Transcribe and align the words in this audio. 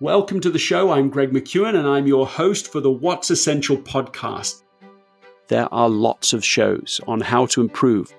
Welcome 0.00 0.40
to 0.40 0.50
the 0.50 0.58
show. 0.58 0.90
I'm 0.90 1.08
Greg 1.08 1.30
McKeown, 1.30 1.76
and 1.76 1.86
I'm 1.86 2.08
your 2.08 2.26
host 2.26 2.72
for 2.72 2.80
the 2.80 2.90
What's 2.90 3.30
Essential 3.30 3.76
podcast. 3.76 4.64
There 5.46 5.72
are 5.72 5.88
lots 5.88 6.32
of 6.32 6.44
shows 6.44 7.00
on 7.06 7.20
how 7.20 7.46
to 7.46 7.60
improve, 7.60 8.12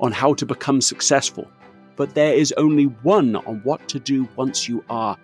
on 0.00 0.10
how 0.10 0.32
to 0.32 0.46
become 0.46 0.80
successful, 0.80 1.46
but 1.96 2.14
there 2.14 2.32
is 2.32 2.54
only 2.56 2.84
one 3.02 3.36
on 3.36 3.60
what 3.62 3.86
to 3.90 4.00
do 4.00 4.26
once 4.36 4.70
you 4.70 4.82
are. 4.88 5.18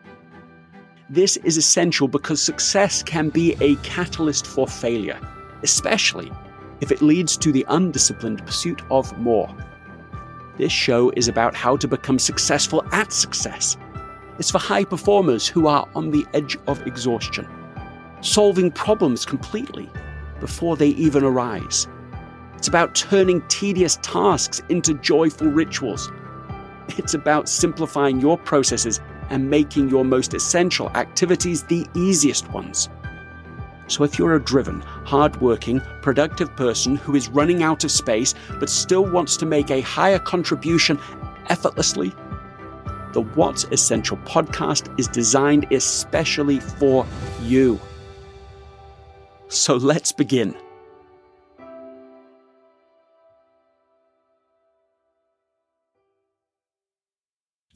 This 1.08 1.38
is 1.38 1.56
essential 1.56 2.06
because 2.06 2.42
success 2.42 3.02
can 3.02 3.30
be 3.30 3.56
a 3.62 3.76
catalyst 3.76 4.46
for 4.46 4.66
failure, 4.66 5.18
especially 5.62 6.30
if 6.82 6.92
it 6.92 7.00
leads 7.00 7.34
to 7.38 7.50
the 7.50 7.64
undisciplined 7.70 8.44
pursuit 8.44 8.82
of 8.90 9.16
more. 9.18 9.48
This 10.58 10.70
show 10.70 11.10
is 11.16 11.28
about 11.28 11.54
how 11.54 11.78
to 11.78 11.88
become 11.88 12.18
successful 12.18 12.84
at 12.92 13.10
success. 13.10 13.78
It's 14.38 14.50
for 14.50 14.58
high 14.58 14.84
performers 14.84 15.46
who 15.46 15.66
are 15.68 15.88
on 15.94 16.10
the 16.10 16.26
edge 16.34 16.58
of 16.66 16.84
exhaustion, 16.86 17.48
solving 18.20 18.70
problems 18.70 19.24
completely 19.24 19.88
before 20.40 20.76
they 20.76 20.88
even 20.88 21.22
arise. 21.22 21.86
It's 22.56 22.68
about 22.68 22.94
turning 22.94 23.42
tedious 23.48 23.98
tasks 24.02 24.60
into 24.68 24.94
joyful 24.94 25.48
rituals. 25.48 26.10
It's 26.88 27.14
about 27.14 27.48
simplifying 27.48 28.20
your 28.20 28.36
processes 28.36 29.00
and 29.30 29.48
making 29.48 29.88
your 29.88 30.04
most 30.04 30.34
essential 30.34 30.90
activities 30.96 31.62
the 31.62 31.86
easiest 31.94 32.50
ones. 32.50 32.88
So, 33.86 34.02
if 34.02 34.18
you're 34.18 34.34
a 34.34 34.42
driven, 34.42 34.80
hardworking, 35.04 35.80
productive 36.00 36.56
person 36.56 36.96
who 36.96 37.14
is 37.14 37.28
running 37.28 37.62
out 37.62 37.84
of 37.84 37.90
space 37.90 38.34
but 38.58 38.70
still 38.70 39.04
wants 39.04 39.36
to 39.36 39.46
make 39.46 39.70
a 39.70 39.82
higher 39.82 40.18
contribution 40.18 40.98
effortlessly, 41.48 42.14
the 43.14 43.22
What's 43.22 43.64
Essential 43.64 44.16
podcast 44.18 44.98
is 44.98 45.08
designed 45.08 45.72
especially 45.72 46.60
for 46.60 47.06
you. 47.42 47.80
So, 49.48 49.76
let's 49.76 50.10
begin. 50.10 50.54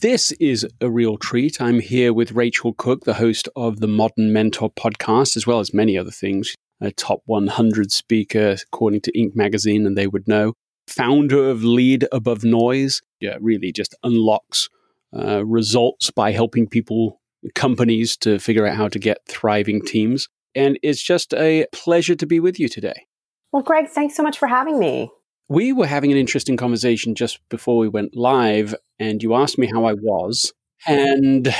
This 0.00 0.33
is 0.33 0.66
a 0.81 0.91
real 0.91 1.16
treat. 1.16 1.61
I'm 1.61 1.81
here 1.81 2.12
with 2.12 2.33
Rachel 2.33 2.72
Cooke, 2.72 3.05
the 3.05 3.14
host 3.14 3.48
of 3.56 3.81
the 3.81 3.89
Modern 3.89 4.33
Mentor 4.33 4.70
podcast, 4.70 5.36
as 5.36 5.47
well 5.47 5.61
as 5.61 5.72
many 5.72 5.97
other 5.97 6.11
things. 6.11 6.55
A 6.81 6.91
top 6.92 7.22
100 7.27 7.91
speaker, 7.92 8.56
according 8.72 9.00
to 9.03 9.12
Inc. 9.12 9.34
magazine, 9.34 9.86
and 9.86 9.97
they 9.97 10.06
would 10.06 10.27
know. 10.27 10.55
Founder 10.89 11.48
of 11.48 11.62
Lead 11.62 12.06
Above 12.11 12.44
Noise. 12.44 13.03
Yeah, 13.20 13.36
really 13.41 13.72
just 13.72 13.94
unlocks 14.03 14.69
uh, 15.17 15.45
results 15.45 16.11
by 16.11 16.33
helping 16.33 16.69
people, 16.69 17.20
companies 17.55 18.17
to 18.19 18.39
figure 18.39 18.67
out 18.67 18.77
how 18.77 18.89
to 18.89 18.98
get 18.98 19.19
thriving 19.28 19.83
teams. 19.83 20.28
And 20.55 20.78
it's 20.83 21.03
just 21.03 21.33
a 21.34 21.67
pleasure 21.73 22.15
to 22.17 22.27
be 22.27 22.41
with 22.41 22.59
you 22.59 22.69
today. 22.69 23.06
Well, 23.53 23.62
Greg, 23.62 23.89
thanks 23.89 24.15
so 24.15 24.23
much 24.23 24.39
for 24.39 24.48
having 24.48 24.78
me 24.78 25.11
we 25.48 25.73
were 25.73 25.87
having 25.87 26.12
an 26.12 26.19
interesting 26.19 26.56
conversation 26.56 27.15
just 27.15 27.41
before 27.48 27.78
we 27.78 27.89
went 27.89 28.17
live, 28.17 28.75
and 28.98 29.23
you 29.23 29.34
asked 29.34 29.59
me 29.59 29.67
how 29.67 29.84
I 29.84 29.95
was. 29.95 30.53
And 30.87 31.55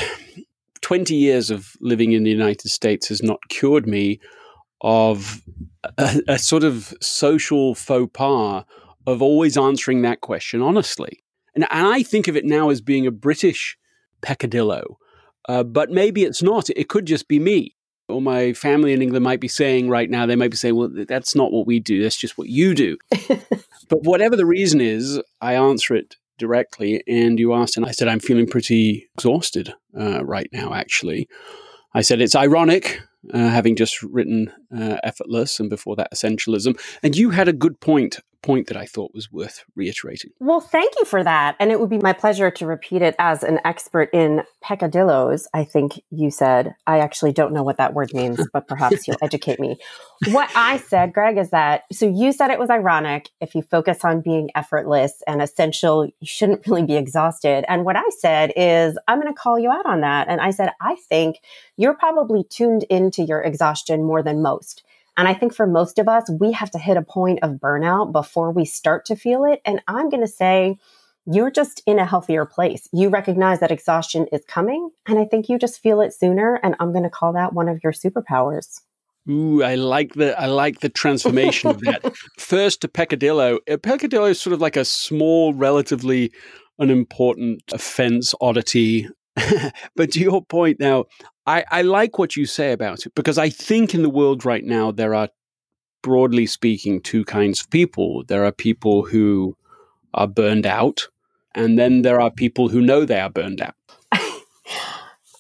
20 0.83 1.15
years 1.15 1.51
of 1.51 1.73
living 1.81 2.13
in 2.13 2.23
the 2.23 2.31
United 2.31 2.69
States 2.69 3.09
has 3.09 3.23
not 3.23 3.41
cured 3.49 3.87
me 3.87 4.21
of 4.81 5.43
a, 5.97 6.21
a 6.29 6.39
sort 6.39 6.65
of 6.65 6.95
social 7.01 7.75
faux 7.75 8.11
pas 8.13 8.65
of 9.07 9.23
always 9.23 9.57
answering 9.57 10.03
that 10.03 10.21
question 10.21 10.63
honestly. 10.63 11.21
And, 11.59 11.67
and 11.73 11.89
I 11.89 12.05
think 12.05 12.29
of 12.29 12.37
it 12.37 12.45
now 12.45 12.71
as 12.71 12.81
being 12.81 13.05
a 13.05 13.11
British 13.11 13.77
peccadillo, 14.23 14.99
uh, 15.49 15.65
but 15.65 15.91
maybe 15.91 16.23
it's 16.23 16.41
not. 16.41 16.71
It 16.71 16.89
could 16.89 17.05
just 17.05 17.27
be 17.27 17.41
me 17.41 17.75
or 18.09 18.23
my 18.23 18.53
family 18.53 18.93
in 18.93 19.03
England 19.03 19.25
might 19.25 19.41
be 19.41 19.49
saying 19.49 19.89
right 19.89 20.09
now, 20.09 20.25
they 20.25 20.37
might 20.37 20.53
be 20.53 20.57
saying, 20.57 20.77
well, 20.77 20.89
that's 21.09 21.35
not 21.35 21.51
what 21.51 21.67
we 21.67 21.81
do. 21.81 22.01
That's 22.01 22.17
just 22.17 22.39
what 22.39 22.49
you 22.49 22.77
do. 22.77 22.97
but 23.89 24.05
whatever 24.05 24.37
the 24.37 24.47
reason 24.47 24.81
is, 24.81 25.21
I 25.41 25.55
answer 25.55 25.97
it 25.97 26.15
directly. 26.39 27.03
And 27.09 27.41
you 27.41 27.53
asked, 27.55 27.77
and 27.77 27.85
I 27.85 27.91
said, 27.91 28.07
I'm 28.07 28.21
feeling 28.21 28.47
pretty 28.47 29.11
exhausted 29.17 29.75
uh, 29.99 30.25
right 30.25 30.49
now, 30.53 30.75
actually. 30.75 31.29
I 31.93 32.03
said, 32.03 32.21
it's 32.21 32.37
ironic, 32.37 33.01
uh, 33.35 33.49
having 33.49 33.75
just 33.75 34.01
written 34.03 34.53
uh, 34.73 34.99
Effortless 35.03 35.59
and 35.59 35.69
before 35.69 35.97
that 35.97 36.13
Essentialism. 36.13 36.81
And 37.03 37.17
you 37.17 37.31
had 37.31 37.49
a 37.49 37.53
good 37.53 37.81
point 37.81 38.21
point 38.43 38.69
that 38.69 38.77
I 38.77 38.87
thought 38.87 39.15
was 39.15 39.33
worth 39.33 39.65
reiterating. 39.75 40.31
Well, 40.39 40.61
thank 40.61 40.95
you 40.99 41.05
for 41.05 41.25
that. 41.25 41.57
And 41.59 41.73
it 41.73 41.81
would 41.81 41.91
be 41.91 41.99
my 41.99 42.13
pleasure 42.13 42.51
to 42.51 42.67
repeat 42.67 43.03
it 43.03 43.17
as 43.19 43.43
an 43.43 43.61
expert 43.65 44.11
in 44.13 44.43
peccadillos. 44.63 45.49
I 45.53 45.65
think 45.65 46.01
you 46.11 46.31
said. 46.31 46.75
I 46.87 47.01
actually 47.01 47.33
don't 47.33 47.53
know 47.53 47.63
what 47.63 47.79
that 47.79 47.95
word 47.95 48.15
means, 48.15 48.41
but 48.53 48.69
perhaps 48.69 49.07
you'll 49.07 49.19
educate 49.23 49.61
me. 49.61 49.79
What 50.31 50.51
I 50.57 50.79
said, 50.79 51.13
Greg, 51.13 51.39
is 51.39 51.51
that 51.51 51.85
so 51.93 52.05
you 52.05 52.33
said 52.33 52.51
it 52.51 52.59
was 52.59 52.71
ironic 52.71 53.31
if 53.41 53.55
you 53.55 53.63
focus 53.63 54.05
on 54.05 54.21
being 54.21 54.51
effortless 54.57 55.23
and 55.29 55.41
essential, 55.41 56.07
you 56.07 56.27
shouldn't 56.27 56.67
really 56.67 56.83
be 56.83 56.97
exhausted. 56.97 57.65
And 57.69 57.85
what 57.85 57.97
I 57.97 58.09
said 58.19 58.53
is, 58.57 58.99
I'm 59.07 59.21
going 59.21 59.33
to 59.33 59.41
call 59.41 59.61
you 59.61 59.71
out 59.71 59.87
on 59.87 60.01
that. 60.01 60.27
And 60.29 60.41
I 60.41 60.51
said, 60.51 60.73
I 60.81 60.97
think 61.09 61.37
you're 61.77 61.95
probably 61.95 62.43
tuned 62.43 62.83
into 62.91 63.23
your 63.23 63.41
exhaustion 63.41 64.03
more 64.03 64.23
than 64.23 64.43
most. 64.43 64.83
And 65.19 65.29
I 65.29 65.35
think 65.35 65.53
for 65.53 65.67
most 65.67 65.99
of 65.99 66.09
us, 66.09 66.31
we 66.41 66.53
have 66.53 66.71
to 66.71 66.79
hit 66.79 66.97
a 66.97 67.03
point 67.03 67.41
of 67.43 67.57
burnout 67.57 68.13
before 68.13 68.53
we 68.53 68.65
start 68.65 69.05
to 69.07 69.17
feel 69.17 69.45
it. 69.45 69.61
And 69.65 69.83
I'm 69.89 70.09
going 70.09 70.23
to 70.23 70.29
say, 70.29 70.79
you're 71.27 71.51
just 71.51 71.83
in 71.87 71.99
a 71.99 72.07
healthier 72.07 72.47
place. 72.47 72.89
You 72.93 73.11
recognize 73.11 73.61
that 73.61 73.73
exhaustion 73.73 74.29
is 74.33 74.43
coming, 74.47 74.91
and 75.07 75.19
I 75.19 75.27
think 75.27 75.49
you 75.49 75.59
just 75.59 75.83
feel 75.83 76.01
it 76.01 76.15
sooner. 76.15 76.59
And 76.63 76.75
I'm 76.81 76.93
going 76.93 77.03
to 77.03 77.11
call 77.11 77.35
that 77.35 77.53
one 77.53 77.69
of 77.69 77.81
your 77.83 77.93
superpowers. 77.93 78.81
Ooh, 79.29 79.63
I 79.63 79.75
like 79.75 80.15
the 80.15 80.41
I 80.41 80.47
like 80.47 80.81
the 80.81 80.89
transformation 80.89 81.69
of 81.69 81.81
that. 81.81 82.17
First 82.39 82.81
to 82.81 82.89
peccadillo. 82.89 83.59
Peccadillo 83.83 84.25
is 84.25 84.41
sort 84.41 84.55
of 84.55 84.63
like 84.63 84.77
a 84.77 84.87
small, 84.87 85.53
relatively 85.53 86.33
unimportant 86.79 87.63
offense 87.73 88.35
oddity. 88.41 89.07
but 89.97 90.13
to 90.13 90.21
your 90.21 90.43
point 90.43 90.81
now, 90.81 91.05
I, 91.47 91.65
I 91.71 91.83
like 91.83 92.19
what 92.19 92.37
you 92.37 92.47
say 92.47 92.73
about 92.73 93.07
it 93.07 93.15
because 93.15 93.39
I 93.39 93.49
think 93.49 93.95
in 93.95 94.03
the 94.03 94.11
world 94.11 94.45
right 94.45 94.65
now 94.65 94.91
there 94.91 95.15
are, 95.15 95.29
broadly 96.03 96.47
speaking, 96.47 97.01
two 97.01 97.25
kinds 97.25 97.61
of 97.61 97.71
people. 97.71 98.25
There 98.25 98.45
are 98.45 98.53
people 98.53 99.05
who 99.05 99.57
are 100.15 100.29
burned 100.29 100.67
out, 100.67 101.09
and 101.55 101.79
then 101.79 102.03
there 102.03 102.21
are 102.21 102.31
people 102.31 102.69
who 102.69 102.81
know 102.81 103.05
they 103.05 103.21
are 103.21 103.31
burned 103.31 103.61
out. 103.61 103.75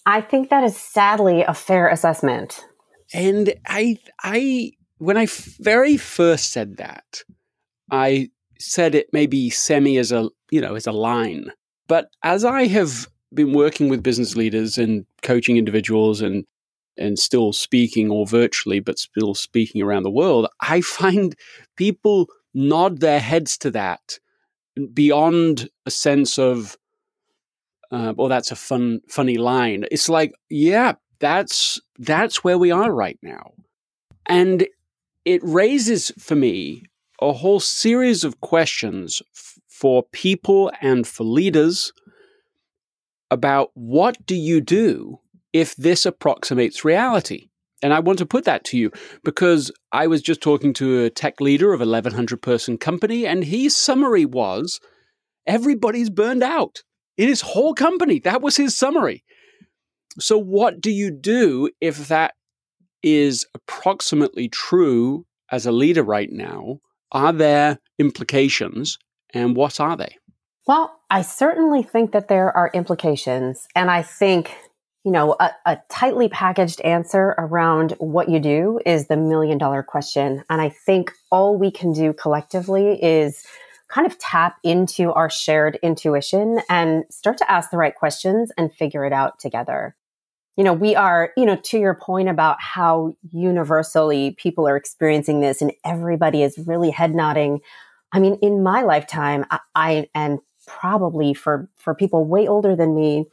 I 0.06 0.20
think 0.20 0.50
that 0.50 0.64
is 0.64 0.76
sadly 0.76 1.42
a 1.42 1.54
fair 1.54 1.88
assessment. 1.88 2.66
And 3.12 3.54
I, 3.66 3.98
I, 4.22 4.72
when 4.98 5.16
I 5.16 5.26
very 5.60 5.96
first 5.96 6.52
said 6.52 6.76
that, 6.78 7.22
I 7.90 8.30
said 8.58 8.94
it 8.94 9.08
maybe 9.12 9.50
semi 9.50 9.96
as 9.96 10.12
a, 10.12 10.28
you 10.50 10.60
know, 10.60 10.74
as 10.74 10.86
a 10.86 10.92
line. 10.92 11.52
But 11.86 12.10
as 12.22 12.44
I 12.44 12.66
have 12.66 13.08
been 13.34 13.52
working 13.52 13.88
with 13.88 14.02
business 14.02 14.36
leaders 14.36 14.78
and 14.78 15.06
coaching 15.22 15.56
individuals 15.56 16.20
and 16.20 16.44
and 16.96 17.18
still 17.18 17.52
speaking 17.52 18.10
or 18.10 18.26
virtually 18.26 18.80
but 18.80 18.98
still 18.98 19.34
speaking 19.34 19.82
around 19.82 20.02
the 20.02 20.10
world 20.10 20.46
i 20.60 20.80
find 20.98 21.36
people 21.76 22.28
nod 22.54 23.00
their 23.00 23.20
heads 23.20 23.56
to 23.58 23.70
that 23.70 24.18
beyond 24.92 25.68
a 25.86 25.90
sense 25.90 26.38
of 26.38 26.76
uh, 27.90 28.12
well 28.16 28.28
that's 28.28 28.50
a 28.50 28.56
fun 28.56 29.00
funny 29.08 29.36
line. 29.36 29.84
It's 29.90 30.08
like 30.08 30.32
yeah 30.50 30.94
that's 31.20 31.80
that's 31.98 32.44
where 32.44 32.58
we 32.58 32.70
are 32.70 32.92
right 32.92 33.18
now. 33.22 33.52
And 34.26 34.66
it 35.24 35.40
raises 35.42 36.12
for 36.18 36.34
me 36.34 36.84
a 37.20 37.32
whole 37.32 37.60
series 37.60 38.24
of 38.24 38.40
questions 38.40 39.22
f- 39.34 39.58
for 39.68 40.04
people 40.12 40.70
and 40.80 41.06
for 41.06 41.24
leaders 41.24 41.92
about 43.30 43.70
what 43.74 44.24
do 44.26 44.34
you 44.34 44.60
do 44.60 45.20
if 45.52 45.74
this 45.76 46.06
approximates 46.06 46.84
reality? 46.84 47.48
And 47.82 47.94
I 47.94 48.00
want 48.00 48.18
to 48.18 48.26
put 48.26 48.44
that 48.44 48.64
to 48.64 48.78
you 48.78 48.90
because 49.24 49.70
I 49.92 50.08
was 50.08 50.20
just 50.20 50.40
talking 50.40 50.72
to 50.74 51.04
a 51.04 51.10
tech 51.10 51.40
leader 51.40 51.72
of 51.72 51.80
a 51.80 51.86
1100 51.86 52.42
person 52.42 52.76
company 52.76 53.26
and 53.26 53.44
his 53.44 53.76
summary 53.76 54.24
was 54.24 54.80
everybody's 55.46 56.10
burned 56.10 56.42
out 56.42 56.82
in 57.16 57.28
his 57.28 57.40
whole 57.40 57.74
company. 57.74 58.18
That 58.18 58.42
was 58.42 58.56
his 58.56 58.76
summary. 58.76 59.22
So 60.18 60.38
what 60.38 60.80
do 60.80 60.90
you 60.90 61.10
do 61.10 61.70
if 61.80 62.08
that 62.08 62.34
is 63.02 63.46
approximately 63.54 64.48
true 64.48 65.24
as 65.52 65.64
a 65.64 65.72
leader 65.72 66.02
right 66.02 66.30
now? 66.32 66.80
Are 67.12 67.32
there 67.32 67.78
implications 67.98 68.98
and 69.32 69.54
what 69.54 69.78
are 69.78 69.96
they? 69.96 70.17
Well, 70.68 71.00
I 71.08 71.22
certainly 71.22 71.82
think 71.82 72.12
that 72.12 72.28
there 72.28 72.54
are 72.54 72.70
implications. 72.74 73.66
And 73.74 73.90
I 73.90 74.02
think, 74.02 74.54
you 75.02 75.10
know, 75.10 75.34
a, 75.40 75.50
a, 75.64 75.78
tightly 75.88 76.28
packaged 76.28 76.82
answer 76.82 77.34
around 77.38 77.92
what 77.92 78.28
you 78.28 78.38
do 78.38 78.78
is 78.84 79.06
the 79.06 79.16
million 79.16 79.56
dollar 79.56 79.82
question. 79.82 80.44
And 80.50 80.60
I 80.60 80.68
think 80.68 81.10
all 81.32 81.56
we 81.56 81.70
can 81.70 81.92
do 81.92 82.12
collectively 82.12 83.02
is 83.02 83.46
kind 83.88 84.06
of 84.06 84.18
tap 84.18 84.58
into 84.62 85.10
our 85.14 85.30
shared 85.30 85.78
intuition 85.82 86.60
and 86.68 87.04
start 87.10 87.38
to 87.38 87.50
ask 87.50 87.70
the 87.70 87.78
right 87.78 87.94
questions 87.94 88.52
and 88.58 88.70
figure 88.70 89.06
it 89.06 89.12
out 89.14 89.38
together. 89.38 89.96
you 90.58 90.64
know, 90.64 90.74
we 90.74 90.94
are, 90.94 91.32
you 91.34 91.46
know, 91.46 91.56
to 91.56 91.78
your 91.78 91.94
point 91.94 92.28
about 92.28 92.60
how 92.60 93.14
universally 93.32 94.32
people 94.32 94.68
are 94.68 94.76
experiencing 94.76 95.40
this 95.40 95.62
and 95.62 95.72
everybody 95.82 96.42
is 96.42 96.58
really 96.58 96.90
head 96.90 97.14
nodding. 97.14 97.60
I 98.12 98.18
mean, 98.18 98.34
in 98.42 98.62
my 98.62 98.82
lifetime, 98.82 99.46
I, 99.50 99.60
I 99.74 100.08
and 100.14 100.40
probably 100.68 101.34
for 101.34 101.68
for 101.76 101.94
people 101.94 102.24
way 102.24 102.46
older 102.46 102.76
than 102.76 102.94
me, 102.94 103.26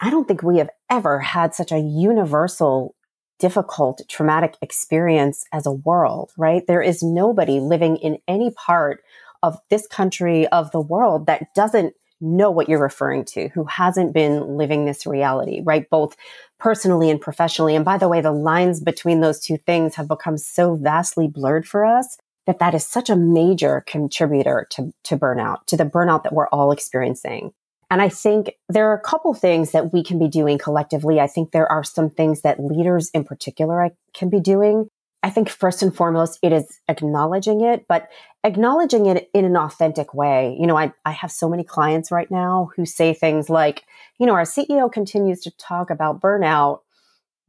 I 0.00 0.10
don't 0.10 0.28
think 0.28 0.42
we 0.42 0.58
have 0.58 0.70
ever 0.90 1.18
had 1.18 1.54
such 1.54 1.72
a 1.72 1.80
universal 1.80 2.94
difficult 3.38 4.02
traumatic 4.08 4.56
experience 4.62 5.44
as 5.52 5.66
a 5.66 5.72
world, 5.72 6.30
right? 6.36 6.64
There 6.68 6.82
is 6.82 7.02
nobody 7.02 7.58
living 7.58 7.96
in 7.96 8.18
any 8.28 8.52
part 8.52 9.02
of 9.42 9.58
this 9.68 9.88
country 9.88 10.46
of 10.48 10.70
the 10.70 10.80
world 10.80 11.26
that 11.26 11.52
doesn't 11.54 11.94
know 12.20 12.52
what 12.52 12.68
you're 12.68 12.80
referring 12.80 13.24
to, 13.24 13.48
who 13.48 13.64
hasn't 13.64 14.12
been 14.12 14.56
living 14.56 14.84
this 14.84 15.06
reality, 15.06 15.60
right? 15.64 15.90
Both 15.90 16.16
personally 16.60 17.10
and 17.10 17.20
professionally. 17.20 17.74
And 17.74 17.84
by 17.84 17.98
the 17.98 18.08
way, 18.08 18.20
the 18.20 18.30
lines 18.30 18.80
between 18.80 19.20
those 19.20 19.40
two 19.40 19.56
things 19.56 19.96
have 19.96 20.06
become 20.06 20.38
so 20.38 20.76
vastly 20.76 21.26
blurred 21.26 21.66
for 21.66 21.84
us 21.84 22.16
that 22.46 22.58
that 22.58 22.74
is 22.74 22.86
such 22.86 23.08
a 23.08 23.16
major 23.16 23.84
contributor 23.86 24.66
to, 24.70 24.92
to 25.04 25.16
burnout, 25.16 25.64
to 25.66 25.76
the 25.76 25.84
burnout 25.84 26.24
that 26.24 26.32
we're 26.32 26.48
all 26.48 26.72
experiencing. 26.72 27.52
And 27.90 28.00
I 28.00 28.08
think 28.08 28.52
there 28.68 28.90
are 28.90 28.96
a 28.96 29.00
couple 29.00 29.34
things 29.34 29.72
that 29.72 29.92
we 29.92 30.02
can 30.02 30.18
be 30.18 30.28
doing 30.28 30.58
collectively. 30.58 31.20
I 31.20 31.26
think 31.26 31.50
there 31.50 31.70
are 31.70 31.84
some 31.84 32.10
things 32.10 32.40
that 32.40 32.58
leaders 32.58 33.10
in 33.10 33.24
particular 33.24 33.90
can 34.14 34.30
be 34.30 34.40
doing 34.40 34.88
I 35.22 35.30
think 35.30 35.48
first 35.48 35.82
and 35.82 35.94
foremost, 35.94 36.38
it 36.42 36.52
is 36.52 36.80
acknowledging 36.88 37.60
it, 37.60 37.86
but 37.88 38.08
acknowledging 38.42 39.06
it 39.06 39.30
in 39.32 39.44
an 39.44 39.56
authentic 39.56 40.14
way. 40.14 40.56
You 40.58 40.66
know, 40.66 40.76
I, 40.76 40.92
I 41.04 41.12
have 41.12 41.30
so 41.30 41.48
many 41.48 41.62
clients 41.62 42.10
right 42.10 42.30
now 42.30 42.70
who 42.74 42.84
say 42.84 43.14
things 43.14 43.48
like, 43.48 43.84
you 44.18 44.26
know, 44.26 44.34
our 44.34 44.42
CEO 44.42 44.90
continues 44.90 45.40
to 45.42 45.52
talk 45.58 45.90
about 45.90 46.20
burnout, 46.20 46.80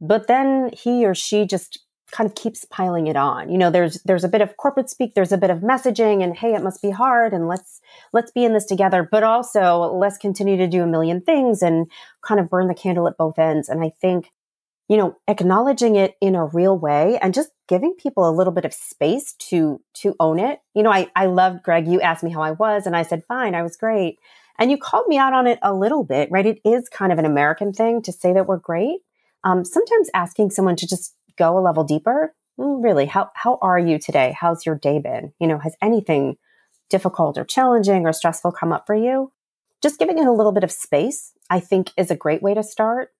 but 0.00 0.28
then 0.28 0.70
he 0.72 1.04
or 1.04 1.16
she 1.16 1.46
just 1.46 1.83
kind 2.14 2.28
of 2.28 2.36
keeps 2.36 2.64
piling 2.66 3.08
it 3.08 3.16
on. 3.16 3.50
You 3.50 3.58
know, 3.58 3.70
there's 3.70 4.00
there's 4.04 4.22
a 4.22 4.28
bit 4.28 4.40
of 4.40 4.56
corporate 4.56 4.88
speak, 4.88 5.14
there's 5.14 5.32
a 5.32 5.36
bit 5.36 5.50
of 5.50 5.58
messaging 5.58 6.22
and 6.22 6.36
hey, 6.36 6.54
it 6.54 6.62
must 6.62 6.80
be 6.80 6.90
hard 6.90 7.32
and 7.34 7.48
let's 7.48 7.80
let's 8.12 8.30
be 8.30 8.44
in 8.44 8.52
this 8.52 8.66
together, 8.66 9.06
but 9.10 9.24
also 9.24 9.92
let's 9.92 10.16
continue 10.16 10.56
to 10.56 10.68
do 10.68 10.84
a 10.84 10.86
million 10.86 11.20
things 11.20 11.60
and 11.60 11.90
kind 12.24 12.38
of 12.38 12.48
burn 12.48 12.68
the 12.68 12.74
candle 12.74 13.08
at 13.08 13.18
both 13.18 13.36
ends. 13.38 13.68
And 13.68 13.82
I 13.82 13.90
think 14.00 14.30
you 14.88 14.98
know, 14.98 15.16
acknowledging 15.26 15.96
it 15.96 16.14
in 16.20 16.34
a 16.34 16.44
real 16.44 16.78
way 16.78 17.18
and 17.22 17.32
just 17.32 17.48
giving 17.68 17.94
people 17.94 18.28
a 18.28 18.36
little 18.36 18.52
bit 18.52 18.66
of 18.66 18.74
space 18.74 19.32
to 19.48 19.80
to 19.94 20.14
own 20.20 20.38
it. 20.38 20.60
You 20.74 20.84
know, 20.84 20.92
I 20.92 21.10
I 21.16 21.26
loved 21.26 21.64
Greg. 21.64 21.88
You 21.88 22.00
asked 22.00 22.22
me 22.22 22.30
how 22.30 22.42
I 22.42 22.52
was, 22.52 22.86
and 22.86 22.94
I 22.94 23.02
said 23.02 23.24
fine. 23.26 23.56
I 23.56 23.62
was 23.62 23.76
great, 23.76 24.18
and 24.58 24.70
you 24.70 24.78
called 24.78 25.08
me 25.08 25.18
out 25.18 25.32
on 25.32 25.48
it 25.48 25.58
a 25.62 25.74
little 25.74 26.04
bit, 26.04 26.28
right? 26.30 26.46
It 26.46 26.60
is 26.64 26.88
kind 26.88 27.12
of 27.12 27.18
an 27.18 27.24
American 27.24 27.72
thing 27.72 28.02
to 28.02 28.12
say 28.12 28.32
that 28.34 28.46
we're 28.46 28.58
great. 28.58 29.00
Um, 29.42 29.64
sometimes 29.64 30.10
asking 30.14 30.50
someone 30.50 30.76
to 30.76 30.86
just 30.86 31.14
go 31.36 31.58
a 31.58 31.60
level 31.60 31.84
deeper. 31.84 32.34
Mm, 32.58 32.82
really, 32.82 33.06
how 33.06 33.30
how 33.34 33.58
are 33.62 33.78
you 33.78 33.98
today? 33.98 34.34
How's 34.38 34.64
your 34.64 34.76
day 34.76 34.98
been? 34.98 35.32
You 35.40 35.46
know, 35.46 35.58
has 35.58 35.76
anything 35.82 36.36
difficult 36.90 37.38
or 37.38 37.44
challenging 37.44 38.06
or 38.06 38.12
stressful 38.12 38.52
come 38.52 38.72
up 38.72 38.86
for 38.86 38.94
you? 38.94 39.32
Just 39.82 39.98
giving 39.98 40.18
it 40.18 40.26
a 40.26 40.32
little 40.32 40.52
bit 40.52 40.64
of 40.64 40.72
space, 40.72 41.32
I 41.50 41.60
think, 41.60 41.90
is 41.96 42.10
a 42.10 42.16
great 42.16 42.42
way 42.42 42.54
to 42.54 42.62
start. 42.62 43.10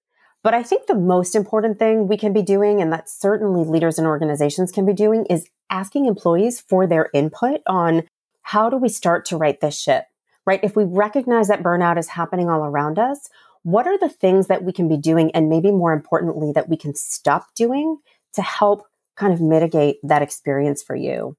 But 0.42 0.54
I 0.54 0.62
think 0.62 0.86
the 0.86 0.94
most 0.94 1.34
important 1.34 1.78
thing 1.78 2.06
we 2.06 2.18
can 2.18 2.32
be 2.32 2.42
doing, 2.42 2.80
and 2.80 2.92
that 2.92 3.08
certainly 3.08 3.64
leaders 3.64 3.98
and 3.98 4.06
organizations 4.06 4.70
can 4.70 4.84
be 4.84 4.92
doing, 4.92 5.24
is 5.26 5.48
asking 5.70 6.04
employees 6.04 6.60
for 6.60 6.86
their 6.86 7.08
input 7.14 7.62
on 7.66 8.02
how 8.42 8.68
do 8.68 8.76
we 8.76 8.90
start 8.90 9.24
to 9.26 9.38
right 9.38 9.58
this 9.60 9.80
ship, 9.80 10.04
right? 10.46 10.60
If 10.62 10.76
we 10.76 10.84
recognize 10.84 11.48
that 11.48 11.62
burnout 11.62 11.98
is 11.98 12.08
happening 12.08 12.50
all 12.50 12.62
around 12.62 12.98
us, 12.98 13.30
what 13.64 13.86
are 13.86 13.98
the 13.98 14.08
things 14.08 14.46
that 14.46 14.62
we 14.62 14.72
can 14.72 14.88
be 14.88 14.96
doing? 14.96 15.30
And 15.32 15.48
maybe 15.48 15.72
more 15.72 15.92
importantly, 15.92 16.52
that 16.52 16.68
we 16.68 16.76
can 16.76 16.94
stop 16.94 17.46
doing 17.54 17.98
to 18.34 18.42
help 18.42 18.86
kind 19.16 19.32
of 19.32 19.40
mitigate 19.40 19.96
that 20.02 20.22
experience 20.22 20.82
for 20.82 20.94
you? 20.94 21.36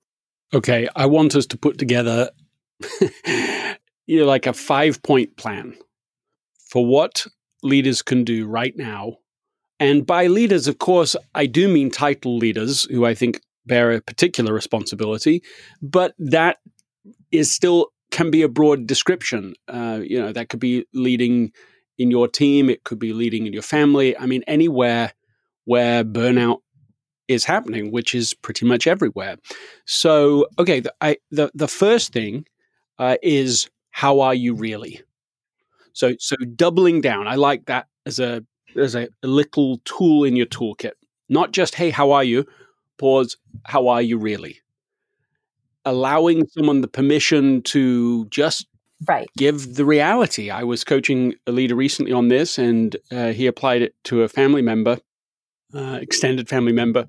Okay. 0.53 0.87
I 0.95 1.05
want 1.05 1.35
us 1.35 1.45
to 1.47 1.57
put 1.57 1.77
together, 1.77 2.31
you 4.07 4.19
know, 4.19 4.25
like 4.25 4.47
a 4.47 4.53
five 4.53 5.01
point 5.03 5.37
plan 5.37 5.75
for 6.69 6.85
what 6.85 7.25
leaders 7.63 8.01
can 8.01 8.23
do 8.23 8.47
right 8.47 8.75
now. 8.75 9.17
And 9.79 10.05
by 10.05 10.27
leaders, 10.27 10.67
of 10.67 10.79
course, 10.79 11.15
I 11.33 11.45
do 11.45 11.67
mean 11.67 11.91
title 11.91 12.37
leaders 12.37 12.83
who 12.83 13.05
I 13.05 13.13
think 13.13 13.41
bear 13.65 13.91
a 13.91 14.01
particular 14.01 14.53
responsibility, 14.53 15.43
but 15.81 16.13
that 16.17 16.57
is 17.31 17.51
still 17.51 17.89
can 18.11 18.31
be 18.31 18.41
a 18.41 18.47
broad 18.47 18.87
description. 18.87 19.53
Uh, 19.67 19.99
you 20.01 20.19
know, 20.19 20.31
that 20.31 20.49
could 20.49 20.59
be 20.59 20.85
leading 20.93 21.51
in 21.97 22.11
your 22.11 22.27
team, 22.27 22.69
it 22.69 22.83
could 22.83 22.99
be 22.99 23.13
leading 23.13 23.47
in 23.47 23.53
your 23.53 23.61
family. 23.61 24.17
I 24.17 24.25
mean, 24.25 24.43
anywhere 24.47 25.13
where 25.65 26.03
burnout 26.03 26.59
is 27.27 27.43
happening, 27.45 27.91
which 27.91 28.13
is 28.13 28.33
pretty 28.33 28.65
much 28.65 28.85
everywhere. 28.85 29.37
So, 29.85 30.47
okay, 30.59 30.79
the, 30.81 30.93
I, 31.01 31.17
the, 31.31 31.51
the 31.53 31.67
first 31.67 32.13
thing 32.13 32.45
uh, 32.99 33.17
is 33.23 33.69
how 33.91 34.19
are 34.19 34.35
you 34.35 34.53
really? 34.53 35.01
So 35.93 36.13
so 36.19 36.35
doubling 36.35 36.99
down, 36.99 37.27
I 37.27 37.35
like 37.35 37.65
that 37.67 37.87
as 38.05 38.19
a 38.19 38.43
as 38.75 38.95
a, 38.95 39.07
a 39.23 39.27
little 39.27 39.77
tool 39.85 40.25
in 40.25 40.35
your 40.35 40.45
toolkit. 40.45 40.91
Not 41.29 41.51
just 41.51 41.75
hey, 41.75 41.89
how 41.89 42.11
are 42.11 42.23
you? 42.23 42.45
Pause. 42.97 43.37
How 43.63 43.87
are 43.87 44.01
you 44.01 44.17
really? 44.17 44.59
Allowing 45.85 46.47
someone 46.47 46.81
the 46.81 46.89
permission 46.89 47.61
to 47.63 48.25
just 48.25 48.67
right 49.07 49.27
give 49.37 49.75
the 49.75 49.85
reality. 49.85 50.49
I 50.49 50.63
was 50.63 50.83
coaching 50.83 51.33
a 51.47 51.51
leader 51.51 51.75
recently 51.75 52.11
on 52.11 52.27
this, 52.27 52.57
and 52.57 52.95
uh, 53.11 53.31
he 53.31 53.47
applied 53.47 53.81
it 53.81 53.95
to 54.05 54.23
a 54.23 54.27
family 54.27 54.61
member, 54.61 54.99
uh, 55.73 55.99
extended 56.01 56.49
family 56.49 56.73
member, 56.73 57.07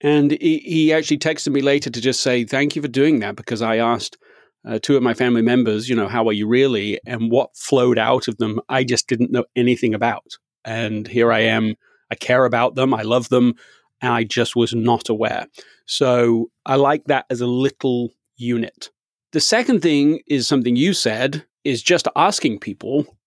and 0.00 0.32
he, 0.32 0.58
he 0.58 0.92
actually 0.92 1.18
texted 1.18 1.52
me 1.52 1.60
later 1.60 1.90
to 1.90 2.00
just 2.00 2.20
say 2.20 2.44
thank 2.44 2.76
you 2.76 2.82
for 2.82 2.88
doing 2.88 3.20
that 3.20 3.36
because 3.36 3.62
I 3.62 3.76
asked 3.76 4.18
uh, 4.66 4.78
two 4.80 4.96
of 4.96 5.02
my 5.02 5.14
family 5.14 5.42
members, 5.42 5.88
you 5.88 5.96
know, 5.96 6.08
how 6.08 6.26
are 6.28 6.32
you 6.32 6.46
really? 6.46 7.00
And 7.06 7.30
what 7.30 7.56
flowed 7.56 7.98
out 7.98 8.28
of 8.28 8.36
them, 8.38 8.60
I 8.68 8.84
just 8.84 9.08
didn't 9.08 9.32
know 9.32 9.44
anything 9.56 9.94
about. 9.94 10.36
And 10.64 11.06
here 11.06 11.32
I 11.32 11.40
am. 11.40 11.74
I 12.10 12.14
care 12.14 12.44
about 12.44 12.74
them. 12.74 12.92
I 12.92 13.02
love 13.02 13.28
them. 13.28 13.54
And 14.00 14.12
I 14.12 14.24
just 14.24 14.56
was 14.56 14.74
not 14.74 15.08
aware. 15.08 15.46
So 15.86 16.50
I 16.66 16.76
like 16.76 17.04
that 17.04 17.26
as 17.30 17.40
a 17.40 17.46
little 17.46 18.10
unit. 18.36 18.90
The 19.32 19.40
second 19.40 19.82
thing 19.82 20.20
is 20.26 20.48
something 20.48 20.76
you 20.76 20.92
said 20.92 21.44
is 21.64 21.82
just 21.82 22.08
asking 22.16 22.60
people, 22.60 23.18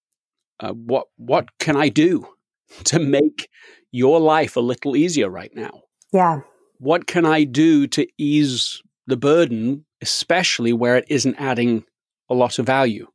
uh, 0.59 0.73
what 0.73 1.07
what 1.17 1.49
can 1.59 1.75
I 1.75 1.89
do 1.89 2.27
to 2.85 2.99
make 2.99 3.49
your 3.91 4.19
life 4.19 4.55
a 4.55 4.61
little 4.61 4.95
easier 4.95 5.29
right 5.29 5.51
now? 5.53 5.83
Yeah. 6.11 6.41
What 6.79 7.05
can 7.05 7.25
I 7.25 7.43
do 7.43 7.87
to 7.87 8.07
ease 8.17 8.81
the 9.05 9.17
burden 9.17 9.85
especially 10.01 10.73
where 10.73 10.97
it 10.97 11.05
isn't 11.09 11.35
adding 11.35 11.83
a 12.29 12.33
lot 12.33 12.57
of 12.57 12.65
value? 12.65 13.07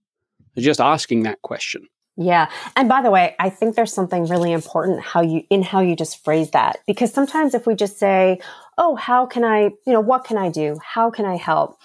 Just 0.57 0.81
asking 0.81 1.25
that 1.25 1.43
question. 1.43 1.89
Yeah. 2.17 2.49
And 2.77 2.89
by 2.89 3.03
the 3.03 3.11
way, 3.11 3.35
I 3.39 3.51
think 3.51 3.75
there's 3.75 3.93
something 3.93 4.27
really 4.27 4.53
important 4.53 5.03
how 5.03 5.21
you 5.21 5.43
in 5.51 5.63
how 5.63 5.81
you 5.81 5.95
just 5.97 6.25
phrase 6.25 6.53
that 6.53 6.79
because 6.87 7.13
sometimes 7.13 7.55
if 7.55 7.67
we 7.67 7.75
just 7.75 7.99
say, 7.99 8.41
"Oh, 8.79 8.95
how 8.95 9.27
can 9.27 9.45
I, 9.45 9.73
you 9.87 9.93
know, 9.93 10.01
what 10.01 10.25
can 10.25 10.39
I 10.39 10.49
do? 10.49 10.79
How 10.83 11.11
can 11.11 11.27
I 11.27 11.37
help?" 11.37 11.79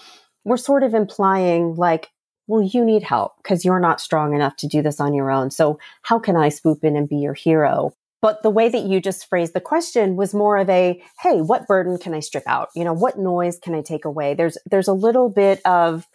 We're 0.43 0.57
sort 0.57 0.83
of 0.83 0.93
implying 0.93 1.75
like, 1.75 2.09
"Well, 2.47 2.61
you 2.61 2.83
need 2.85 3.03
help 3.03 3.33
because 3.37 3.65
you're 3.65 3.79
not 3.79 4.01
strong 4.01 4.33
enough 4.33 4.55
to 4.57 4.67
do 4.67 4.81
this 4.81 4.99
on 4.99 5.13
your 5.13 5.31
own. 5.31 5.51
So, 5.51 5.79
how 6.03 6.19
can 6.19 6.35
I 6.35 6.49
swoop 6.49 6.83
in 6.83 6.95
and 6.95 7.09
be 7.09 7.17
your 7.17 7.33
hero?" 7.33 7.93
But 8.21 8.43
the 8.43 8.51
way 8.51 8.69
that 8.69 8.83
you 8.83 9.01
just 9.01 9.27
phrased 9.27 9.53
the 9.53 9.59
question 9.59 10.15
was 10.15 10.33
more 10.33 10.57
of 10.57 10.69
a, 10.69 11.01
hey, 11.21 11.41
what 11.41 11.67
burden 11.67 11.97
can 11.97 12.13
I 12.13 12.19
strip 12.19 12.43
out? 12.45 12.69
You 12.75 12.83
know, 12.83 12.93
what 12.93 13.17
noise 13.17 13.57
can 13.57 13.73
I 13.73 13.81
take 13.81 14.05
away? 14.05 14.35
There's 14.35 14.57
there's 14.69 14.87
a 14.87 14.93
little 14.93 15.29
bit 15.29 15.59
of 15.65 16.07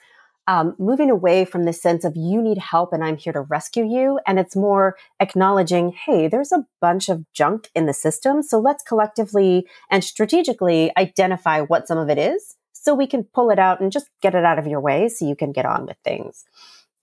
um, 0.49 0.77
moving 0.79 1.11
away 1.11 1.45
from 1.45 1.65
the 1.65 1.73
sense 1.73 2.05
of 2.05 2.17
you 2.17 2.41
need 2.41 2.59
help 2.59 2.93
and 2.93 3.03
I'm 3.03 3.17
here 3.17 3.33
to 3.33 3.41
rescue 3.41 3.85
you. 3.85 4.21
And 4.27 4.39
it's 4.39 4.55
more 4.55 4.97
acknowledging, 5.19 5.93
hey, 5.93 6.29
there's 6.29 6.53
a 6.53 6.65
bunch 6.81 7.09
of 7.09 7.25
junk 7.33 7.69
in 7.75 7.87
the 7.87 7.93
system. 7.93 8.43
So 8.43 8.61
let's 8.61 8.85
collectively 8.85 9.67
and 9.91 10.05
strategically 10.05 10.93
identify 10.97 11.61
what 11.61 11.89
some 11.89 11.99
of 11.99 12.09
it 12.09 12.19
is 12.19 12.56
so 12.87 12.95
we 12.95 13.09
can 13.09 13.25
pull 13.25 13.51
it 13.51 13.59
out 13.59 13.81
and 13.81 13.91
just 13.91 14.09
get 14.23 14.37
it 14.37 14.45
out 14.45 14.61
of 14.61 14.67
your 14.69 14.81
way 14.81 15.09
so 15.09 15.27
you 15.27 15.35
can 15.35 15.51
get 15.51 15.67
on 15.67 15.87
with 15.87 15.97
things. 16.05 16.45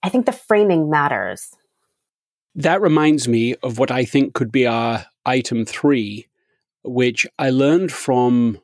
I 0.02 0.08
think 0.08 0.24
the 0.24 0.32
framing 0.32 0.88
matters. 0.88 1.50
That 2.54 2.80
reminds 2.80 3.28
me 3.28 3.54
of 3.62 3.78
what 3.78 3.90
I 3.90 4.06
think 4.06 4.32
could 4.32 4.50
be 4.50 4.66
our 4.66 5.04
item 5.26 5.66
three, 5.66 6.26
which 6.84 7.26
I 7.38 7.50
learned 7.50 7.92
from 7.92 8.56
a 8.56 8.60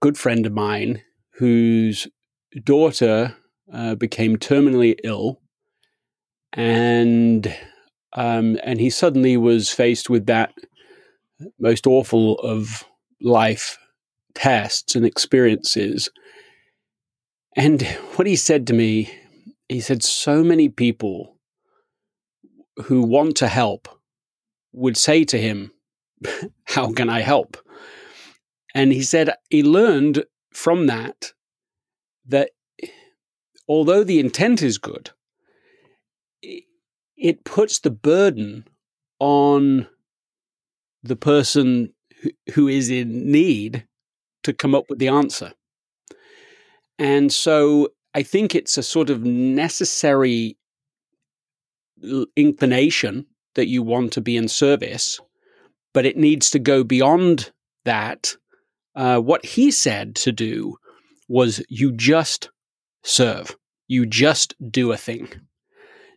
good 0.00 0.16
friend 0.16 0.46
of 0.46 0.52
mine 0.52 1.02
whose 1.32 2.06
daughter 2.62 3.36
uh, 3.70 3.94
became 3.96 4.38
terminally 4.38 4.96
ill, 5.04 5.40
and 6.54 7.54
um, 8.14 8.58
and 8.62 8.80
he 8.80 8.88
suddenly 8.88 9.36
was 9.36 9.70
faced 9.70 10.08
with 10.08 10.26
that 10.26 10.54
most 11.58 11.86
awful 11.86 12.38
of 12.38 12.84
life 13.20 13.76
tests 14.34 14.94
and 14.94 15.04
experiences. 15.04 16.08
And 17.56 17.82
what 18.16 18.26
he 18.26 18.36
said 18.36 18.66
to 18.66 18.72
me, 18.72 19.10
he 19.68 19.80
said, 19.80 20.02
so 20.02 20.42
many 20.42 20.68
people 20.68 21.36
who 22.84 23.02
want 23.02 23.36
to 23.36 23.48
help 23.48 23.88
would 24.72 24.96
say 24.96 25.24
to 25.24 25.38
him, 25.38 25.72
how 26.64 26.92
can 26.92 27.08
I 27.08 27.20
help? 27.20 27.56
And 28.74 28.92
he 28.92 29.02
said 29.02 29.30
he 29.50 29.62
learned 29.62 30.24
from 30.52 30.86
that 30.86 31.32
that 32.26 32.50
although 33.68 34.02
the 34.02 34.18
intent 34.18 34.62
is 34.62 34.78
good, 34.78 35.10
it 36.42 37.44
puts 37.44 37.78
the 37.78 37.90
burden 37.90 38.66
on 39.20 39.86
the 41.02 41.16
person 41.16 41.92
who 42.54 42.66
is 42.66 42.90
in 42.90 43.30
need 43.30 43.86
to 44.42 44.52
come 44.52 44.74
up 44.74 44.86
with 44.88 44.98
the 44.98 45.08
answer. 45.08 45.52
And 46.98 47.32
so 47.32 47.88
I 48.14 48.22
think 48.22 48.54
it's 48.54 48.78
a 48.78 48.82
sort 48.82 49.10
of 49.10 49.24
necessary 49.24 50.56
inclination 52.36 53.26
that 53.54 53.68
you 53.68 53.82
want 53.82 54.12
to 54.12 54.20
be 54.20 54.36
in 54.36 54.48
service, 54.48 55.20
but 55.92 56.06
it 56.06 56.16
needs 56.16 56.50
to 56.50 56.58
go 56.58 56.84
beyond 56.84 57.52
that. 57.84 58.36
Uh, 58.94 59.18
what 59.18 59.44
he 59.44 59.70
said 59.70 60.14
to 60.14 60.32
do 60.32 60.76
was 61.28 61.64
you 61.68 61.92
just 61.92 62.50
serve, 63.02 63.56
you 63.88 64.06
just 64.06 64.54
do 64.70 64.92
a 64.92 64.96
thing. 64.96 65.28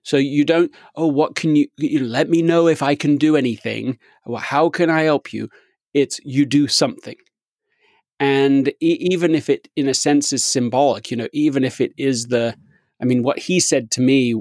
So 0.04 0.18
you 0.18 0.46
don't, 0.46 0.72
oh, 0.96 1.08
what 1.08 1.36
can 1.36 1.56
you, 1.56 1.68
you 1.78 2.00
let 2.06 2.30
me 2.30 2.42
know 2.42 2.68
if 2.68 2.82
I 2.82 2.96
can 2.96 3.18
do 3.18 3.36
anything? 3.36 4.00
Well, 4.26 4.42
how 4.42 4.70
can 4.70 4.90
I 4.90 5.02
help 5.02 5.34
you? 5.34 5.50
It's 5.94 6.20
you 6.24 6.46
do 6.46 6.68
something. 6.68 7.18
And 8.20 8.70
e- 8.82 8.98
even 9.00 9.36
if 9.36 9.50
it, 9.50 9.68
in 9.76 9.88
a 9.88 9.94
sense, 9.94 10.34
is 10.34 10.44
symbolic, 10.44 11.12
you 11.12 11.18
know, 11.18 11.28
even 11.34 11.64
if 11.64 11.80
it 11.80 11.94
is 11.98 12.28
the, 12.28 12.56
I 13.02 13.06
mean, 13.06 13.24
what 13.24 13.40
he 13.40 13.60
said 13.60 13.92
to 13.92 14.02
me 14.02 14.36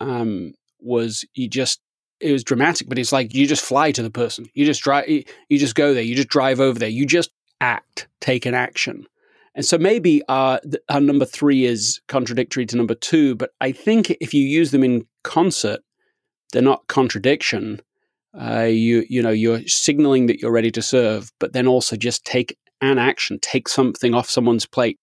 um, 0.00 0.54
was 0.80 1.24
you 1.34 1.48
just, 1.48 1.80
it 2.20 2.32
was 2.32 2.44
dramatic, 2.44 2.88
but 2.88 2.98
it's 2.98 3.12
like 3.12 3.34
you 3.34 3.46
just 3.46 3.64
fly 3.64 3.92
to 3.92 4.02
the 4.02 4.10
person. 4.10 4.46
You 4.52 4.66
just 4.66 4.82
drive, 4.82 5.08
you 5.08 5.58
just 5.58 5.74
go 5.74 5.94
there, 5.94 6.02
you 6.02 6.14
just 6.14 6.28
drive 6.28 6.60
over 6.60 6.78
there, 6.78 6.88
you 6.88 7.06
just 7.06 7.30
act, 7.60 8.08
take 8.20 8.44
an 8.44 8.54
action. 8.54 9.06
And 9.54 9.64
so 9.64 9.78
maybe 9.78 10.22
our, 10.28 10.60
our 10.90 11.00
number 11.00 11.24
three 11.24 11.64
is 11.64 12.00
contradictory 12.08 12.66
to 12.66 12.76
number 12.76 12.94
two, 12.94 13.34
but 13.34 13.50
I 13.60 13.72
think 13.72 14.10
if 14.20 14.34
you 14.34 14.44
use 14.44 14.70
them 14.70 14.84
in 14.84 15.06
concert, 15.24 15.80
they're 16.52 16.62
not 16.62 16.86
contradiction. 16.88 17.80
Uh, 18.38 18.62
you 18.62 19.04
you 19.08 19.20
know 19.22 19.30
you're 19.30 19.66
signaling 19.66 20.26
that 20.26 20.40
you're 20.40 20.52
ready 20.52 20.70
to 20.70 20.82
serve, 20.82 21.32
but 21.40 21.52
then 21.52 21.66
also 21.66 21.96
just 21.96 22.24
take 22.24 22.56
an 22.80 22.98
action, 22.98 23.38
take 23.40 23.68
something 23.68 24.14
off 24.14 24.30
someone's 24.30 24.66
plate, 24.66 24.98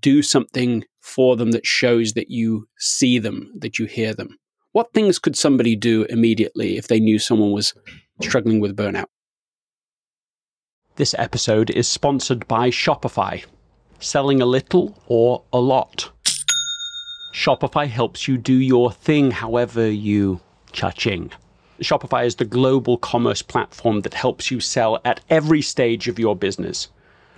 do 0.00 0.22
something 0.22 0.84
for 1.00 1.36
them 1.36 1.52
that 1.52 1.66
shows 1.66 2.12
that 2.12 2.30
you 2.30 2.68
see 2.78 3.18
them, 3.18 3.52
that 3.56 3.78
you 3.78 3.86
hear 3.86 4.14
them. 4.14 4.36
What 4.72 4.92
things 4.92 5.18
could 5.18 5.36
somebody 5.36 5.74
do 5.76 6.04
immediately 6.04 6.76
if 6.76 6.88
they 6.88 7.00
knew 7.00 7.18
someone 7.18 7.52
was 7.52 7.74
struggling 8.20 8.60
with 8.60 8.76
burnout? 8.76 9.06
This 10.96 11.14
episode 11.18 11.70
is 11.70 11.88
sponsored 11.88 12.46
by 12.48 12.70
Shopify. 12.70 13.44
Selling 14.00 14.42
a 14.42 14.46
little 14.46 15.00
or 15.06 15.42
a 15.52 15.58
lot. 15.58 16.10
Shopify 17.34 17.86
helps 17.86 18.28
you 18.28 18.36
do 18.36 18.54
your 18.54 18.92
thing 18.92 19.30
however 19.30 19.88
you 19.88 20.40
cha-ching. 20.72 21.30
Shopify 21.80 22.26
is 22.26 22.36
the 22.36 22.44
global 22.44 22.98
commerce 22.98 23.42
platform 23.42 24.00
that 24.00 24.14
helps 24.14 24.50
you 24.50 24.60
sell 24.60 25.00
at 25.04 25.20
every 25.30 25.62
stage 25.62 26.08
of 26.08 26.18
your 26.18 26.36
business 26.36 26.88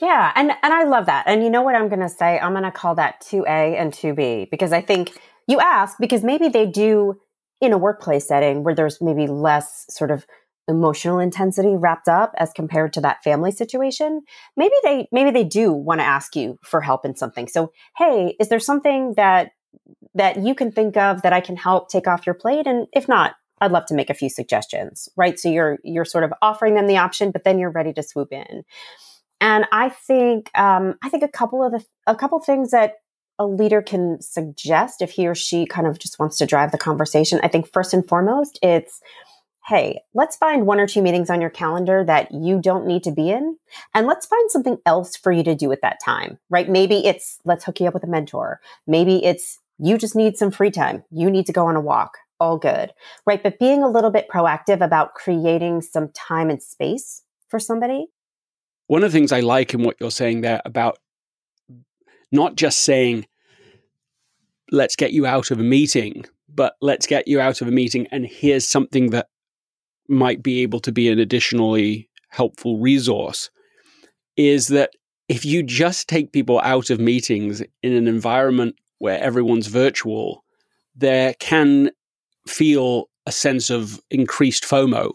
Yeah, 0.00 0.32
and 0.36 0.52
and 0.62 0.72
I 0.72 0.84
love 0.84 1.06
that. 1.06 1.24
And 1.26 1.42
you 1.42 1.50
know 1.50 1.62
what 1.62 1.74
I'm 1.74 1.88
going 1.88 2.00
to 2.00 2.08
say? 2.08 2.38
I'm 2.38 2.52
going 2.52 2.62
to 2.64 2.70
call 2.70 2.94
that 2.96 3.20
2A 3.22 3.80
and 3.80 3.92
2B 3.92 4.50
because 4.50 4.72
I 4.72 4.80
think 4.80 5.12
you 5.48 5.58
ask 5.60 5.96
because 5.98 6.22
maybe 6.22 6.48
they 6.48 6.66
do 6.66 7.16
in 7.60 7.72
a 7.72 7.78
workplace 7.78 8.28
setting 8.28 8.62
where 8.62 8.74
there's 8.74 9.00
maybe 9.00 9.26
less 9.26 9.86
sort 9.90 10.10
of 10.10 10.26
emotional 10.68 11.18
intensity 11.18 11.74
wrapped 11.76 12.08
up 12.08 12.32
as 12.36 12.52
compared 12.52 12.92
to 12.92 13.00
that 13.00 13.24
family 13.24 13.50
situation 13.50 14.20
maybe 14.54 14.74
they 14.84 15.08
maybe 15.10 15.30
they 15.30 15.42
do 15.42 15.72
want 15.72 15.98
to 15.98 16.04
ask 16.04 16.36
you 16.36 16.58
for 16.62 16.82
help 16.82 17.06
in 17.06 17.16
something 17.16 17.48
so 17.48 17.72
hey 17.96 18.36
is 18.38 18.50
there 18.50 18.60
something 18.60 19.14
that 19.16 19.52
that 20.14 20.36
you 20.36 20.54
can 20.54 20.70
think 20.70 20.94
of 20.98 21.22
that 21.22 21.32
i 21.32 21.40
can 21.40 21.56
help 21.56 21.88
take 21.88 22.06
off 22.06 22.26
your 22.26 22.34
plate 22.34 22.66
and 22.66 22.86
if 22.92 23.08
not 23.08 23.36
i'd 23.62 23.72
love 23.72 23.86
to 23.86 23.94
make 23.94 24.10
a 24.10 24.14
few 24.14 24.28
suggestions 24.28 25.08
right 25.16 25.38
so 25.38 25.48
you're 25.48 25.78
you're 25.82 26.04
sort 26.04 26.22
of 26.22 26.34
offering 26.42 26.74
them 26.74 26.86
the 26.86 26.98
option 26.98 27.30
but 27.30 27.44
then 27.44 27.58
you're 27.58 27.70
ready 27.70 27.94
to 27.94 28.02
swoop 28.02 28.30
in 28.30 28.62
and 29.40 29.66
I 29.72 29.88
think 29.88 30.50
um, 30.58 30.96
I 31.02 31.08
think 31.08 31.22
a 31.22 31.28
couple 31.28 31.64
of 31.64 31.72
the, 31.72 31.84
a 32.06 32.16
couple 32.16 32.38
things 32.40 32.70
that 32.70 32.94
a 33.38 33.46
leader 33.46 33.80
can 33.80 34.20
suggest 34.20 35.00
if 35.00 35.12
he 35.12 35.28
or 35.28 35.34
she 35.34 35.64
kind 35.64 35.86
of 35.86 35.98
just 35.98 36.18
wants 36.18 36.36
to 36.38 36.46
drive 36.46 36.72
the 36.72 36.78
conversation. 36.78 37.40
I 37.42 37.48
think 37.48 37.72
first 37.72 37.94
and 37.94 38.06
foremost, 38.06 38.58
it's 38.62 39.00
hey, 39.68 40.00
let's 40.14 40.36
find 40.36 40.66
one 40.66 40.80
or 40.80 40.86
two 40.86 41.02
meetings 41.02 41.28
on 41.28 41.42
your 41.42 41.50
calendar 41.50 42.02
that 42.02 42.32
you 42.32 42.58
don't 42.58 42.86
need 42.86 43.02
to 43.02 43.12
be 43.12 43.30
in, 43.30 43.56
and 43.94 44.06
let's 44.06 44.26
find 44.26 44.50
something 44.50 44.78
else 44.86 45.14
for 45.14 45.30
you 45.30 45.42
to 45.44 45.54
do 45.54 45.70
at 45.72 45.82
that 45.82 45.98
time. 46.04 46.38
Right? 46.50 46.68
Maybe 46.68 47.06
it's 47.06 47.38
let's 47.44 47.64
hook 47.64 47.80
you 47.80 47.86
up 47.86 47.94
with 47.94 48.04
a 48.04 48.08
mentor. 48.08 48.60
Maybe 48.86 49.24
it's 49.24 49.58
you 49.78 49.98
just 49.98 50.16
need 50.16 50.36
some 50.36 50.50
free 50.50 50.72
time. 50.72 51.04
You 51.10 51.30
need 51.30 51.46
to 51.46 51.52
go 51.52 51.66
on 51.66 51.76
a 51.76 51.80
walk. 51.80 52.18
All 52.40 52.58
good. 52.58 52.92
Right? 53.26 53.42
But 53.42 53.60
being 53.60 53.82
a 53.82 53.88
little 53.88 54.10
bit 54.10 54.28
proactive 54.28 54.80
about 54.80 55.14
creating 55.14 55.82
some 55.82 56.08
time 56.08 56.50
and 56.50 56.62
space 56.62 57.22
for 57.48 57.60
somebody 57.60 58.08
one 58.88 59.04
of 59.04 59.12
the 59.12 59.16
things 59.16 59.32
I 59.32 59.40
like 59.40 59.72
in 59.72 59.82
what 59.82 59.96
you're 60.00 60.10
saying 60.10 60.40
there 60.40 60.60
about 60.64 60.98
not 62.32 62.56
just 62.56 62.80
saying, 62.80 63.26
let's 64.70 64.96
get 64.96 65.12
you 65.12 65.24
out 65.24 65.50
of 65.50 65.60
a 65.60 65.62
meeting, 65.62 66.26
but 66.52 66.74
let's 66.80 67.06
get 67.06 67.28
you 67.28 67.40
out 67.40 67.60
of 67.60 67.68
a 67.68 67.70
meeting 67.70 68.06
and 68.10 68.26
here's 68.26 68.66
something 68.66 69.10
that 69.10 69.28
might 70.08 70.42
be 70.42 70.62
able 70.62 70.80
to 70.80 70.90
be 70.90 71.08
an 71.08 71.18
additionally 71.18 72.08
helpful 72.30 72.78
resource 72.78 73.50
is 74.36 74.68
that 74.68 74.90
if 75.28 75.44
you 75.44 75.62
just 75.62 76.08
take 76.08 76.32
people 76.32 76.58
out 76.60 76.88
of 76.88 76.98
meetings 76.98 77.62
in 77.82 77.92
an 77.92 78.08
environment 78.08 78.74
where 78.98 79.20
everyone's 79.20 79.66
virtual, 79.66 80.44
there 80.96 81.34
can 81.34 81.90
feel 82.46 83.10
a 83.26 83.32
sense 83.32 83.68
of 83.68 84.00
increased 84.10 84.64
FOMO 84.64 85.12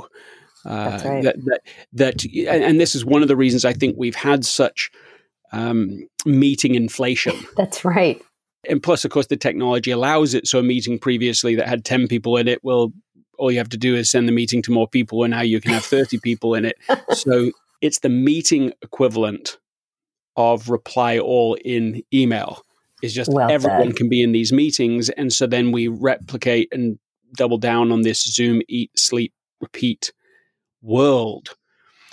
uh, 0.66 1.00
right. 1.04 1.24
That, 1.24 1.36
that, 1.46 1.62
that, 1.94 2.26
and 2.48 2.80
this 2.80 2.96
is 2.96 3.06
one 3.06 3.22
of 3.22 3.28
the 3.28 3.36
reasons 3.36 3.66
I 3.66 3.74
think 3.74 3.96
we've 3.98 4.16
had 4.16 4.46
such 4.46 4.92
um, 5.52 6.08
meeting 6.26 6.76
inflation. 6.76 7.36
That's 7.58 7.84
right. 7.84 8.22
And 8.70 8.82
plus, 8.82 9.04
of 9.04 9.12
course, 9.12 9.28
the 9.28 9.38
technology 9.38 9.92
allows 9.92 10.34
it. 10.34 10.48
So 10.48 10.60
a 10.60 10.64
meeting 10.64 10.98
previously 10.98 11.56
that 11.56 11.68
had 11.68 11.84
10 11.84 12.08
people 12.08 12.38
in 12.38 12.48
it 12.48 12.64
will 12.64 12.94
all 13.38 13.52
you 13.52 13.58
have 13.58 13.70
to 13.70 13.78
do 13.78 13.96
is 13.96 14.10
send 14.10 14.28
the 14.28 14.32
meeting 14.32 14.62
to 14.62 14.72
more 14.72 14.88
people, 14.88 15.24
and 15.24 15.32
now 15.32 15.42
you 15.42 15.60
can 15.60 15.72
have 15.72 15.84
30 15.84 16.20
people 16.20 16.54
in 16.56 16.66
it. 16.66 16.78
So 17.14 17.52
it's 17.82 18.00
the 18.00 18.10
meeting 18.10 18.72
equivalent 18.82 19.58
of 20.38 20.70
reply 20.70 21.20
all 21.20 21.56
in 21.66 22.04
email. 22.14 22.64
It's 23.02 23.14
just 23.14 23.32
Well 23.32 23.52
everyone 23.52 23.88
said. 23.88 23.96
can 23.98 24.10
be 24.10 24.24
in 24.24 24.32
these 24.32 24.54
meetings. 24.54 25.10
And 25.10 25.34
so 25.34 25.46
then 25.46 25.72
we 25.72 25.90
replicate 25.90 26.70
and 26.72 26.98
double 27.36 27.58
down 27.58 27.92
on 27.92 28.02
this 28.02 28.24
Zoom, 28.24 28.62
eat, 28.70 28.92
sleep, 28.98 29.34
repeat 29.60 30.14
world. 30.84 31.50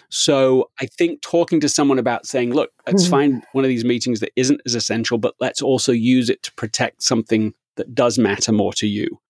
So 0.09 0.71
I 0.81 0.87
think 0.87 1.21
talking 1.23 1.61
to 1.61 1.69
someone 1.69 1.99
about 1.99 2.27
saying, 2.27 2.53
look, 2.53 2.71
let's 2.87 3.07
Mhm. 3.07 3.11
find 3.11 3.45
one 3.53 3.65
of 3.65 3.69
these 3.69 3.85
meetings 3.85 4.21
that 4.21 4.33
isn't 4.35 4.61
as 4.67 4.75
essential, 4.75 5.19
but 5.19 5.35
let's 5.41 5.63
also 5.63 5.93
use 5.93 6.29
it 6.31 6.43
to 6.45 6.53
protect 6.55 7.03
something 7.03 7.55
that 7.77 7.95
does 7.95 8.19
matter 8.19 8.51
more 8.51 8.73
to 8.75 8.89
you. 8.89 9.21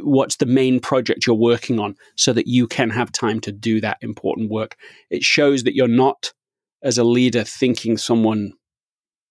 What's 0.00 0.36
the 0.36 0.46
main 0.46 0.80
project 0.80 1.26
you're 1.26 1.34
working 1.34 1.78
on 1.80 1.96
so 2.16 2.32
that 2.34 2.46
you 2.46 2.66
can 2.66 2.90
have 2.90 3.10
time 3.10 3.40
to 3.40 3.52
do 3.52 3.80
that 3.80 3.98
important 4.02 4.50
work? 4.50 4.76
It 5.10 5.22
shows 5.22 5.62
that 5.64 5.74
you're 5.74 5.88
not, 5.88 6.32
as 6.82 6.98
a 6.98 7.04
leader, 7.04 7.42
thinking 7.42 7.96
someone 7.96 8.52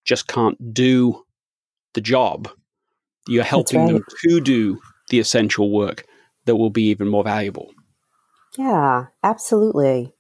just 0.04 0.28
can't 0.28 0.74
do 0.74 1.24
the 1.94 2.02
job. 2.02 2.50
You're 3.28 3.44
helping 3.44 3.86
them 3.86 4.04
to 4.22 4.42
do 4.42 4.80
the 5.10 5.20
essential 5.20 5.70
work 5.70 6.06
that 6.46 6.56
will 6.56 6.70
be 6.72 6.90
even 6.90 7.08
more 7.08 7.24
valuable. 7.24 7.72
Yeah, 8.58 9.08
absolutely. 9.24 10.14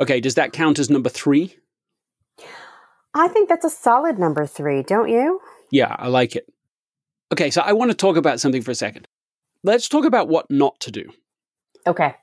Okay, 0.00 0.20
does 0.20 0.34
that 0.34 0.52
count 0.52 0.78
as 0.78 0.90
number 0.90 1.08
three? 1.08 1.56
I 3.14 3.28
think 3.28 3.48
that's 3.48 3.64
a 3.64 3.70
solid 3.70 4.18
number 4.18 4.46
three, 4.46 4.82
don't 4.82 5.08
you? 5.08 5.40
Yeah, 5.70 5.94
I 5.98 6.08
like 6.08 6.36
it. 6.36 6.46
Okay, 7.32 7.50
so 7.50 7.62
I 7.62 7.72
want 7.72 7.90
to 7.90 7.96
talk 7.96 8.16
about 8.16 8.40
something 8.40 8.62
for 8.62 8.70
a 8.72 8.76
second. 8.76 9.08
Let's 9.62 9.88
talk 9.88 10.04
about 10.04 10.28
what 10.28 10.50
not 10.50 10.78
to 10.80 10.90
do. 10.90 11.10
Okay. 11.86 12.14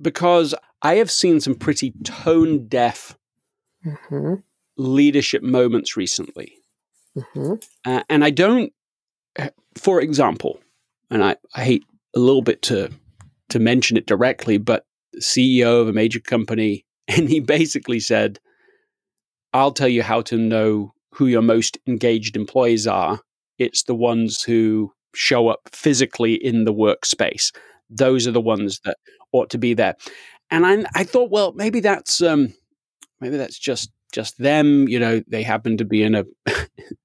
Because 0.00 0.54
I 0.82 0.96
have 0.96 1.10
seen 1.10 1.40
some 1.40 1.54
pretty 1.54 1.92
tone 2.04 2.66
deaf 2.68 3.16
hmm 4.08 4.34
leadership 4.76 5.42
moments 5.42 5.96
recently. 5.96 6.54
hmm 7.32 7.54
Uh, 7.84 8.02
and 8.08 8.24
I 8.24 8.30
don't, 8.30 8.72
for 9.76 10.00
example, 10.00 10.58
and 11.10 11.22
I, 11.22 11.36
I 11.54 11.64
hate 11.64 11.84
a 12.14 12.18
little 12.18 12.42
bit 12.42 12.60
to, 12.62 12.90
to 13.50 13.58
mention 13.58 13.96
it 13.96 14.06
directly, 14.06 14.58
but 14.58 14.86
CEO 15.20 15.80
of 15.80 15.88
a 15.88 15.92
major 15.92 16.20
company, 16.20 16.84
and 17.08 17.28
he 17.28 17.40
basically 17.40 18.00
said, 18.00 18.38
I'll 19.52 19.72
tell 19.72 19.88
you 19.88 20.02
how 20.02 20.22
to 20.22 20.36
know 20.36 20.92
who 21.12 21.26
your 21.26 21.42
most 21.42 21.78
engaged 21.86 22.36
employees 22.36 22.86
are. 22.86 23.20
It's 23.58 23.84
the 23.84 23.94
ones 23.94 24.42
who 24.42 24.92
show 25.14 25.48
up 25.48 25.60
physically 25.72 26.34
in 26.34 26.64
the 26.64 26.74
workspace. 26.74 27.54
Those 27.88 28.26
are 28.26 28.32
the 28.32 28.40
ones 28.40 28.80
that 28.84 28.96
ought 29.32 29.50
to 29.50 29.58
be 29.58 29.74
there. 29.74 29.94
And 30.50 30.66
I, 30.66 30.84
I 30.94 31.04
thought, 31.04 31.30
well, 31.30 31.52
maybe 31.52 31.80
that's 31.80 32.20
um, 32.20 32.52
maybe 33.20 33.36
that's 33.36 33.58
just 33.58 33.90
just 34.12 34.38
them. 34.38 34.88
You 34.88 34.98
know, 34.98 35.22
they 35.28 35.42
happen 35.42 35.76
to 35.76 35.84
be 35.84 36.02
in 36.02 36.14
a 36.14 36.24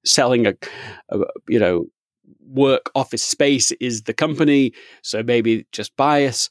selling 0.05 0.48
a, 0.48 0.55
a 1.10 1.19
you 1.48 1.60
know 1.60 1.86
work 2.39 2.89
office 2.95 3.24
space 3.24 3.71
is 3.74 4.03
the 4.03 4.13
company, 4.13 4.74
so 5.01 5.24
maybe 5.24 5.67
just 5.71 5.95
bias. 5.95 6.50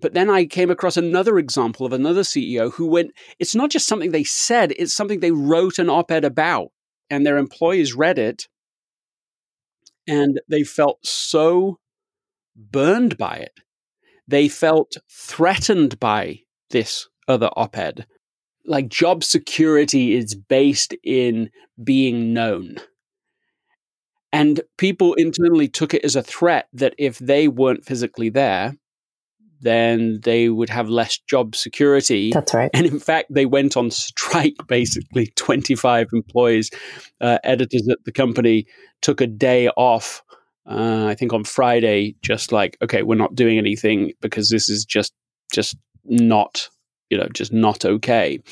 But 0.00 0.14
then 0.14 0.28
I 0.28 0.44
came 0.44 0.70
across 0.70 0.96
another 0.96 1.38
example 1.38 1.86
of 1.86 1.92
another 1.92 2.22
CEO 2.22 2.72
who 2.72 2.86
went, 2.86 3.12
it's 3.38 3.54
not 3.54 3.70
just 3.70 3.86
something 3.86 4.12
they 4.12 4.24
said, 4.24 4.72
it's 4.72 4.94
something 4.94 5.20
they 5.20 5.30
wrote 5.30 5.78
an 5.78 5.88
op 5.88 6.10
ed 6.10 6.24
about, 6.24 6.68
and 7.08 7.24
their 7.24 7.38
employees 7.38 7.94
read 7.94 8.18
it, 8.18 8.46
and 10.06 10.40
they 10.48 10.62
felt 10.62 11.04
so 11.04 11.78
burned 12.54 13.16
by 13.16 13.36
it. 13.36 13.52
They 14.28 14.48
felt 14.48 14.96
threatened 15.10 15.98
by 16.00 16.40
this 16.70 17.08
other 17.28 17.50
op 17.56 17.76
ed. 17.76 18.06
Like 18.64 18.88
job 18.88 19.22
security 19.22 20.14
is 20.14 20.34
based 20.34 20.94
in 21.02 21.50
being 21.82 22.34
known. 22.34 22.76
And 24.36 24.60
people 24.76 25.14
internally 25.14 25.66
took 25.66 25.94
it 25.94 26.04
as 26.04 26.14
a 26.14 26.22
threat 26.22 26.68
that 26.74 26.94
if 26.98 27.18
they 27.18 27.48
weren't 27.48 27.86
physically 27.86 28.28
there, 28.28 28.76
then 29.62 30.20
they 30.24 30.50
would 30.50 30.68
have 30.68 30.90
less 30.90 31.18
job 31.18 31.56
security. 31.56 32.32
That's 32.32 32.52
right. 32.52 32.70
And 32.74 32.84
in 32.84 32.98
fact, 32.98 33.32
they 33.32 33.46
went 33.46 33.78
on 33.78 33.90
strike 33.90 34.56
basically. 34.68 35.28
25 35.36 36.08
employees, 36.12 36.70
uh, 37.22 37.38
editors 37.44 37.88
at 37.90 38.04
the 38.04 38.12
company 38.12 38.66
took 39.00 39.22
a 39.22 39.26
day 39.26 39.68
off, 39.70 40.22
uh, 40.66 41.06
I 41.06 41.14
think 41.14 41.32
on 41.32 41.44
Friday, 41.44 42.14
just 42.20 42.52
like, 42.52 42.76
okay, 42.82 43.02
we're 43.02 43.14
not 43.14 43.34
doing 43.34 43.56
anything 43.56 44.12
because 44.20 44.50
this 44.50 44.68
is 44.68 44.84
just, 44.84 45.14
just 45.50 45.78
not, 46.04 46.68
you 47.08 47.16
know, 47.16 47.28
just 47.32 47.54
not 47.54 47.86
okay. 47.86 48.42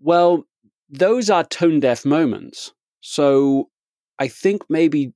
Well, 0.00 0.44
those 0.88 1.28
are 1.28 1.42
tone 1.42 1.80
deaf 1.80 2.04
moments. 2.04 2.72
So 3.00 3.68
I 4.18 4.28
think 4.28 4.62
maybe 4.68 5.12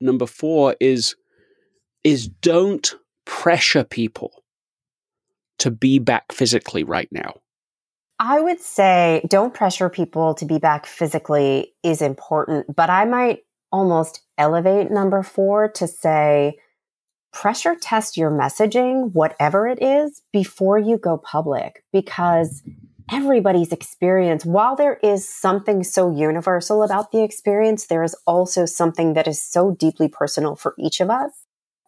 number 0.00 0.26
four 0.26 0.76
is, 0.80 1.14
is 2.04 2.28
don't 2.28 2.94
pressure 3.24 3.84
people 3.84 4.42
to 5.58 5.70
be 5.70 5.98
back 5.98 6.32
physically 6.32 6.82
right 6.82 7.08
now. 7.12 7.40
I 8.18 8.40
would 8.40 8.60
say 8.60 9.24
don't 9.28 9.54
pressure 9.54 9.88
people 9.88 10.34
to 10.34 10.44
be 10.44 10.58
back 10.58 10.86
physically 10.86 11.74
is 11.82 12.02
important, 12.02 12.74
but 12.74 12.90
I 12.90 13.04
might 13.04 13.40
almost 13.72 14.22
elevate 14.38 14.90
number 14.90 15.22
four 15.22 15.68
to 15.72 15.86
say 15.88 16.58
pressure 17.32 17.74
test 17.74 18.16
your 18.16 18.30
messaging, 18.30 19.12
whatever 19.12 19.66
it 19.66 19.82
is, 19.82 20.22
before 20.32 20.78
you 20.78 20.98
go 20.98 21.16
public 21.16 21.82
because 21.92 22.62
everybody's 23.12 23.72
experience, 23.72 24.44
while 24.44 24.74
there 24.74 24.98
is 25.02 25.28
something 25.28 25.84
so 25.84 26.10
universal 26.10 26.82
about 26.82 27.12
the 27.12 27.22
experience, 27.22 27.86
there 27.86 28.02
is 28.02 28.16
also 28.26 28.64
something 28.64 29.12
that 29.12 29.28
is 29.28 29.40
so 29.40 29.72
deeply 29.72 30.08
personal 30.08 30.56
for 30.56 30.74
each 30.78 30.98
of 31.00 31.10
us. 31.10 31.30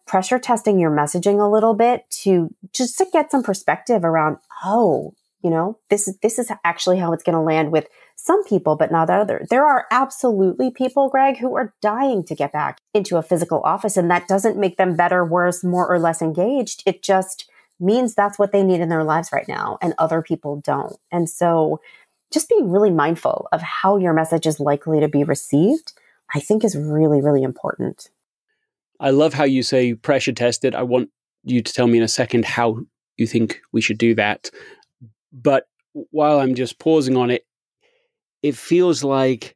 Pressure 0.05 0.37
testing 0.37 0.79
your 0.79 0.91
messaging 0.91 1.43
a 1.43 1.51
little 1.51 1.73
bit 1.73 2.07
to 2.11 2.53
just 2.71 2.97
to 2.99 3.07
get 3.11 3.31
some 3.31 3.41
perspective 3.41 4.05
around, 4.05 4.37
oh, 4.63 5.15
you 5.41 5.49
know, 5.49 5.79
this 5.89 6.07
is 6.07 6.17
this 6.19 6.37
is 6.37 6.51
actually 6.63 6.99
how 6.99 7.11
it's 7.11 7.23
going 7.23 7.35
to 7.35 7.41
land 7.41 7.71
with 7.71 7.87
some 8.15 8.43
people, 8.45 8.75
but 8.75 8.91
not 8.91 9.09
others. 9.09 9.47
There 9.49 9.65
are 9.65 9.85
absolutely 9.91 10.69
people, 10.69 11.09
Greg, 11.09 11.37
who 11.37 11.55
are 11.55 11.73
dying 11.81 12.23
to 12.25 12.35
get 12.35 12.51
back 12.51 12.77
into 12.93 13.17
a 13.17 13.23
physical 13.23 13.61
office, 13.63 13.97
and 13.97 14.09
that 14.11 14.27
doesn't 14.27 14.57
make 14.57 14.77
them 14.77 14.95
better, 14.95 15.25
worse, 15.25 15.63
more 15.63 15.87
or 15.87 15.99
less 15.99 16.21
engaged. 16.21 16.83
It 16.85 17.01
just 17.01 17.49
means 17.79 18.15
that's 18.15 18.39
what 18.39 18.51
they 18.51 18.63
need 18.63 18.81
in 18.81 18.89
their 18.89 19.03
lives 19.03 19.29
right 19.31 19.47
now, 19.47 19.77
and 19.81 19.93
other 19.97 20.21
people 20.21 20.61
don't. 20.63 20.97
And 21.11 21.29
so, 21.29 21.79
just 22.31 22.49
being 22.49 22.71
really 22.71 22.91
mindful 22.91 23.47
of 23.51 23.61
how 23.61 23.97
your 23.97 24.13
message 24.13 24.45
is 24.45 24.59
likely 24.59 24.99
to 24.99 25.07
be 25.07 25.23
received, 25.23 25.93
I 26.33 26.39
think, 26.39 26.63
is 26.63 26.75
really, 26.75 27.21
really 27.21 27.43
important. 27.43 28.09
I 28.99 29.11
love 29.11 29.33
how 29.33 29.43
you 29.43 29.63
say 29.63 29.93
pressure 29.93 30.31
tested. 30.31 30.75
I 30.75 30.83
want 30.83 31.09
you 31.43 31.61
to 31.61 31.73
tell 31.73 31.87
me 31.87 31.97
in 31.97 32.03
a 32.03 32.07
second 32.07 32.45
how 32.45 32.79
you 33.17 33.27
think 33.27 33.61
we 33.71 33.81
should 33.81 33.97
do 33.97 34.15
that. 34.15 34.49
But 35.31 35.67
while 36.11 36.39
I'm 36.39 36.55
just 36.55 36.79
pausing 36.79 37.15
on 37.15 37.29
it, 37.29 37.45
it 38.41 38.55
feels 38.55 39.03
like 39.03 39.55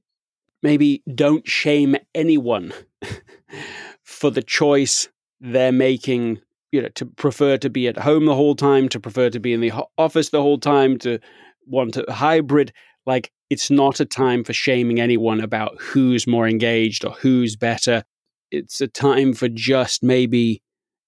maybe 0.61 1.03
don't 1.13 1.47
shame 1.47 1.95
anyone 2.13 2.73
for 4.03 4.29
the 4.29 4.41
choice 4.41 5.09
they're 5.39 5.71
making, 5.71 6.39
you 6.71 6.81
know, 6.81 6.89
to 6.89 7.05
prefer 7.05 7.57
to 7.57 7.69
be 7.69 7.87
at 7.87 7.97
home 7.97 8.25
the 8.25 8.35
whole 8.35 8.55
time, 8.55 8.89
to 8.89 8.99
prefer 8.99 9.29
to 9.29 9.39
be 9.39 9.53
in 9.53 9.61
the 9.61 9.71
office 9.97 10.29
the 10.29 10.41
whole 10.41 10.59
time, 10.59 10.97
to 10.99 11.19
want 11.65 11.97
a 11.97 12.05
hybrid. 12.11 12.71
Like, 13.05 13.31
it's 13.49 13.71
not 13.71 13.99
a 13.99 14.05
time 14.05 14.43
for 14.43 14.53
shaming 14.53 14.99
anyone 14.99 15.41
about 15.41 15.79
who's 15.79 16.27
more 16.27 16.47
engaged 16.47 17.03
or 17.03 17.11
who's 17.11 17.55
better. 17.55 18.03
It's 18.51 18.81
a 18.81 18.87
time 18.87 19.33
for 19.33 19.47
just 19.47 20.03
maybe 20.03 20.61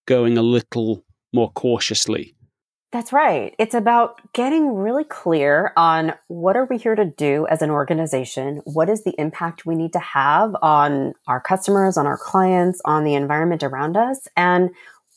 going 0.08 0.38
a 0.38 0.41
little 0.41 1.04
more 1.34 1.52
cautiously. 1.52 2.36
That's 2.91 3.13
right. 3.13 3.56
It's 3.58 3.74
about 3.74 4.19
getting 4.34 4.74
really 4.74 5.06
clear 5.06 5.71
on 5.78 6.13
what 6.28 6.58
are 6.58 6.65
we 6.65 6.78
here 6.78 6.95
to 6.95 7.06
do 7.06 7.47
as 7.50 7.62
an 7.62 7.69
organization? 7.69 8.62
What 8.65 8.89
is 8.89 9.06
the 9.06 9.15
impact 9.17 9.65
we 9.65 9.76
need 9.76 9.93
to 9.93 10.00
have 10.00 10.54
on 10.62 11.13
our 11.26 11.39
customers, 11.39 11.95
on 11.95 12.06
our 12.06 12.17
clients, 12.17 12.82
on 12.84 13.06
the 13.06 13.13
environment 13.13 13.63
around 13.63 13.95
us? 13.95 14.28
And 14.36 14.71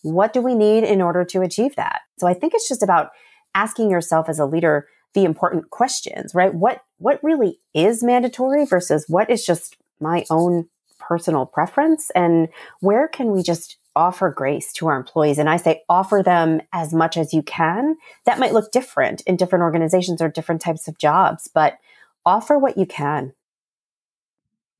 what 0.04 0.32
do 0.32 0.40
we 0.40 0.54
need 0.54 0.84
in 0.84 1.00
order 1.02 1.24
to 1.24 1.40
achieve 1.40 1.74
that? 1.76 2.02
So 2.18 2.26
I 2.26 2.34
think 2.34 2.52
it's 2.54 2.68
just 2.68 2.82
about 2.82 3.10
asking 3.54 3.90
yourself 3.90 4.28
as 4.28 4.38
a 4.38 4.46
leader 4.46 4.86
the 5.14 5.24
important 5.24 5.70
questions, 5.70 6.34
right? 6.34 6.54
What 6.54 6.80
what 6.98 7.22
really 7.22 7.58
is 7.72 8.02
mandatory 8.02 8.66
versus 8.66 9.06
what 9.08 9.30
is 9.30 9.44
just 9.46 9.76
my 10.00 10.24
own 10.30 10.68
personal 10.98 11.46
preference 11.46 12.10
and 12.14 12.48
where 12.80 13.08
can 13.08 13.30
we 13.32 13.42
just 13.42 13.78
offer 13.96 14.30
grace 14.30 14.72
to 14.72 14.88
our 14.88 14.96
employees 14.96 15.38
and 15.38 15.48
i 15.48 15.56
say 15.56 15.80
offer 15.88 16.20
them 16.24 16.60
as 16.72 16.92
much 16.92 17.16
as 17.16 17.32
you 17.32 17.42
can 17.42 17.94
that 18.24 18.40
might 18.40 18.52
look 18.52 18.72
different 18.72 19.20
in 19.22 19.36
different 19.36 19.62
organizations 19.62 20.20
or 20.20 20.28
different 20.28 20.60
types 20.60 20.88
of 20.88 20.98
jobs 20.98 21.48
but 21.54 21.78
offer 22.26 22.58
what 22.58 22.76
you 22.76 22.86
can 22.86 23.32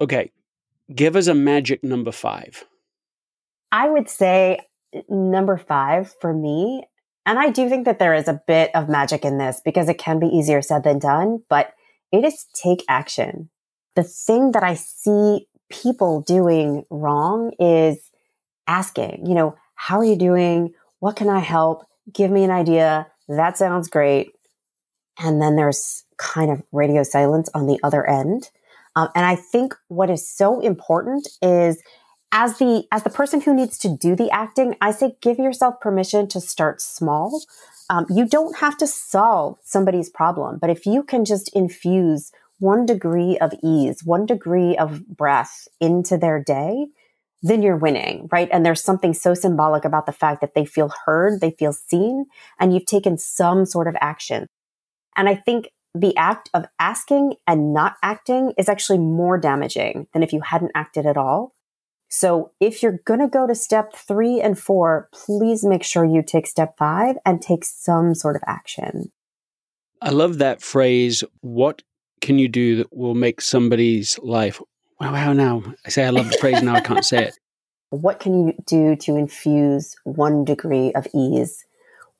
Okay, 0.01 0.33
give 0.93 1.15
us 1.15 1.29
a 1.29 1.35
magic 1.35 1.85
number 1.85 2.11
five. 2.11 2.65
i 3.71 3.89
would 3.89 4.09
say 4.09 4.59
number 5.09 5.57
five 5.57 6.13
for 6.21 6.33
me, 6.33 6.85
and 7.27 7.39
I 7.39 7.51
do 7.51 7.69
think 7.69 7.87
that 7.87 7.99
there 7.99 8.15
is 8.15 8.29
a 8.29 8.41
bit 8.47 8.71
of 8.75 8.89
magic 8.89 9.25
in 9.25 9.39
this 9.39 9.61
because 9.65 9.89
it 9.89 9.99
can 9.99 10.19
be 10.19 10.27
easier 10.27 10.61
said 10.61 10.85
than 10.85 10.99
done, 10.99 11.43
but 11.49 11.73
it 12.13 12.25
is 12.25 12.47
take 12.55 12.85
action. 12.89 13.49
The 13.97 14.03
thing 14.03 14.53
that 14.53 14.63
I 14.63 14.75
see 14.75 15.47
people 15.71 16.21
doing 16.21 16.85
wrong 16.91 17.53
is 17.59 18.11
asking, 18.67 19.25
you 19.27 19.35
know, 19.35 19.57
how 19.75 19.99
are 19.99 20.05
you 20.05 20.17
doing? 20.17 20.75
What 21.01 21.17
can 21.17 21.29
I 21.29 21.41
help? 21.41 21.87
Give 22.13 22.31
me 22.31 22.45
an 22.45 22.51
idea. 22.51 23.07
That 23.29 23.57
sounds 23.57 23.89
great. 23.89 24.33
And 25.19 25.41
then 25.41 25.57
there's 25.57 26.05
kind 26.19 26.51
of 26.51 26.63
radio 26.73 27.03
silence 27.03 27.49
on 27.55 27.67
the 27.67 27.79
other 27.83 28.07
end. 28.07 28.51
Um, 28.97 29.09
and 29.15 29.25
I 29.25 29.37
think 29.37 29.75
what 29.89 30.11
is 30.11 30.29
so 30.29 30.61
important 30.61 31.29
is 31.43 31.83
as 32.33 32.59
the 32.59 32.87
as 32.91 33.05
the 33.05 33.11
person 33.11 33.41
who 33.41 33.55
needs 33.55 33.79
to 33.79 33.89
do 33.89 34.17
the 34.17 34.31
acting, 34.31 34.77
I 34.81 34.91
say 34.91 35.17
give 35.21 35.39
yourself 35.39 35.81
permission 35.81 36.29
to 36.29 36.41
start 36.41 36.81
small. 36.81 37.43
Um, 37.91 38.07
you 38.09 38.27
don't 38.27 38.59
have 38.59 38.77
to 38.79 38.87
solve 38.87 39.59
somebody's 39.63 40.11
problem, 40.11 40.59
but 40.59 40.71
if 40.71 40.87
you 40.87 41.03
can 41.03 41.25
just 41.25 41.55
infuse 41.55 42.33
one 42.59 42.87
degree 42.87 43.37
of 43.39 43.53
ease, 43.63 44.05
one 44.05 44.27
degree 44.27 44.77
of 44.77 45.07
breath 45.07 45.69
into 45.81 46.17
their 46.17 46.43
day, 46.43 46.87
then 47.43 47.63
you're 47.63 47.77
winning, 47.77 48.27
right? 48.33 48.49
And 48.51 48.65
there's 48.65 48.83
something 48.83 49.13
so 49.13 49.35
symbolic 49.35 49.85
about 49.85 50.07
the 50.07 50.13
fact 50.13 50.41
that 50.41 50.55
they 50.55 50.65
feel 50.65 50.91
heard, 51.05 51.41
they 51.41 51.51
feel 51.51 51.75
seen, 51.75 52.25
and 52.59 52.73
you've 52.73 52.87
taken 52.87 53.19
some 53.19 53.67
sort 53.67 53.87
of 53.87 53.97
action. 54.01 54.47
And 55.15 55.29
I 55.29 55.35
think 55.35 55.69
the 55.95 56.17
act 56.17 56.49
of 56.55 56.65
asking 56.79 57.35
and 57.47 57.75
not 57.75 57.97
acting 58.03 58.55
is 58.57 58.69
actually 58.69 58.99
more 58.99 59.39
damaging 59.39 60.09
than 60.13 60.23
if 60.23 60.33
you 60.33 60.41
hadn't 60.41 60.73
acted 60.75 61.07
at 61.07 61.17
all. 61.17 61.55
So 62.17 62.53
if 62.61 62.81
you're 62.81 63.01
going 63.05 63.19
to 63.19 63.27
go 63.27 63.45
to 63.49 63.57
step 63.57 63.93
three 63.93 64.41
and 64.41 64.57
four, 64.57 65.09
please 65.13 65.65
make 65.65 65.83
sure 65.83 66.05
you 66.05 66.23
take 66.23 66.47
step 66.47 66.77
five 66.79 67.17
and 67.27 67.43
take 67.43 67.65
some 67.65 68.15
sort 68.15 68.37
of 68.37 68.43
action. 68.47 69.11
I 70.01 70.11
love 70.11 70.39
that 70.39 70.63
phrase. 70.63 71.25
What 71.41 71.83
can 72.21 72.39
you 72.39 72.47
do 72.47 72.77
that 72.77 72.97
will 72.97 73.17
make 73.17 73.41
somebody's 73.41 74.17
life? 74.21 74.61
Wow, 75.01 75.13
wow, 75.13 75.33
now 75.33 75.65
I 75.85 75.89
say 75.89 76.05
I 76.05 76.11
love 76.11 76.31
the 76.31 76.39
phrase, 76.39 76.63
now 76.63 76.77
I 76.77 76.81
can't 76.81 77.05
say 77.05 77.25
it. 77.25 77.39
What 77.91 78.19
can 78.19 78.47
you 78.47 78.55
do 78.67 78.97
to 78.97 79.17
infuse 79.17 79.95
one 80.03 80.45
degree 80.45 80.93
of 80.95 81.07
ease 81.15 81.65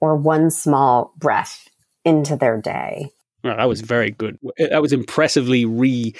or 0.01 0.15
one 0.15 0.51
small 0.51 1.13
breath 1.17 1.69
into 2.05 2.37
their 2.37 2.61
day? 2.61 3.11
Well, 3.43 3.57
that 3.57 3.69
was 3.69 3.81
very 3.81 4.11
good. 4.11 4.39
That 4.59 4.83
was 4.83 4.93
impressively 4.93 5.65
re 5.65 6.15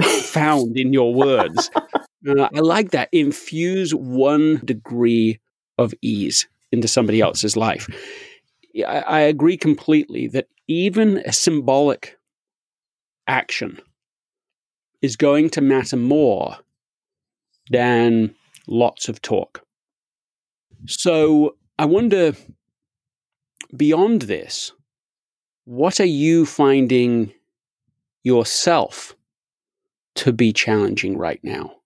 found 0.00 0.76
in 0.76 0.92
your 0.92 1.14
words. 1.14 1.70
Uh, 2.26 2.48
I 2.54 2.60
like 2.60 2.90
that. 2.90 3.08
Infuse 3.12 3.94
one 3.94 4.60
degree 4.64 5.40
of 5.78 5.94
ease 6.02 6.48
into 6.72 6.88
somebody 6.88 7.20
else's 7.20 7.56
life. 7.56 7.88
I, 8.86 9.00
I 9.00 9.20
agree 9.20 9.56
completely 9.56 10.26
that 10.28 10.48
even 10.66 11.18
a 11.18 11.32
symbolic 11.32 12.18
action 13.26 13.80
is 15.00 15.16
going 15.16 15.50
to 15.50 15.60
matter 15.60 15.96
more 15.96 16.56
than 17.70 18.34
lots 18.66 19.08
of 19.08 19.22
talk. 19.22 19.64
So 20.86 21.56
I 21.78 21.84
wonder 21.84 22.32
beyond 23.76 24.22
this, 24.22 24.72
what 25.64 26.00
are 26.00 26.04
you 26.04 26.46
finding 26.46 27.32
yourself 28.24 29.14
to 30.16 30.32
be 30.32 30.52
challenging 30.52 31.16
right 31.16 31.40
now? 31.42 31.77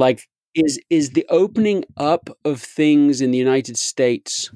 Like, 0.00 0.26
is 0.54 0.80
is 0.88 1.10
the 1.10 1.26
opening 1.28 1.84
up 1.98 2.30
of 2.42 2.62
things 2.62 3.20
in 3.20 3.32
the 3.32 3.38
United 3.38 3.76
States 3.76 4.50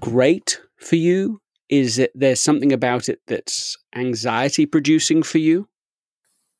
great 0.00 0.60
for 0.78 0.96
you? 0.96 1.40
Is 1.68 1.98
it 1.98 2.10
there's 2.12 2.40
something 2.40 2.72
about 2.72 3.08
it 3.08 3.20
that's 3.28 3.78
anxiety 3.94 4.66
producing 4.66 5.22
for 5.22 5.38
you? 5.38 5.68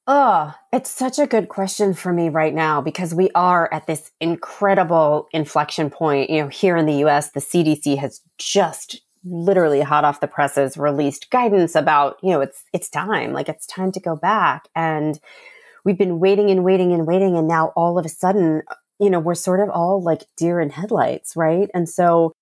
Oh, 0.06 0.54
it's 0.72 0.88
such 0.88 1.18
a 1.18 1.26
good 1.26 1.48
question 1.48 1.92
for 1.92 2.12
me 2.12 2.28
right 2.28 2.54
now 2.54 2.80
because 2.80 3.12
we 3.12 3.30
are 3.34 3.68
at 3.74 3.88
this 3.88 4.12
incredible 4.20 5.26
inflection 5.32 5.90
point. 5.90 6.30
You 6.30 6.42
know, 6.42 6.48
here 6.48 6.76
in 6.76 6.86
the 6.86 7.04
US, 7.06 7.32
the 7.32 7.40
CDC 7.40 7.98
has 7.98 8.20
just 8.38 9.00
literally 9.24 9.80
hot 9.80 10.04
off 10.04 10.20
the 10.20 10.28
presses 10.28 10.76
released 10.76 11.30
guidance 11.30 11.74
about, 11.74 12.18
you 12.22 12.30
know, 12.30 12.40
it's 12.40 12.62
it's 12.72 12.88
time, 12.88 13.32
like 13.32 13.48
it's 13.48 13.66
time 13.66 13.90
to 13.90 13.98
go 13.98 14.14
back 14.14 14.68
and 14.76 15.18
we've 15.86 15.96
been 15.96 16.18
waiting 16.18 16.50
and 16.50 16.64
waiting 16.64 16.92
and 16.92 17.06
waiting 17.06 17.38
and 17.38 17.46
now 17.46 17.72
all 17.76 17.96
of 17.96 18.04
a 18.04 18.08
sudden, 18.08 18.62
you 18.98 19.08
know, 19.08 19.20
we're 19.20 19.36
sort 19.36 19.60
of 19.60 19.70
all 19.70 20.02
like 20.02 20.24
deer 20.36 20.60
in 20.60 20.68
headlights, 20.68 21.36
right? 21.36 21.70
And 21.72 21.88
so 21.88 22.32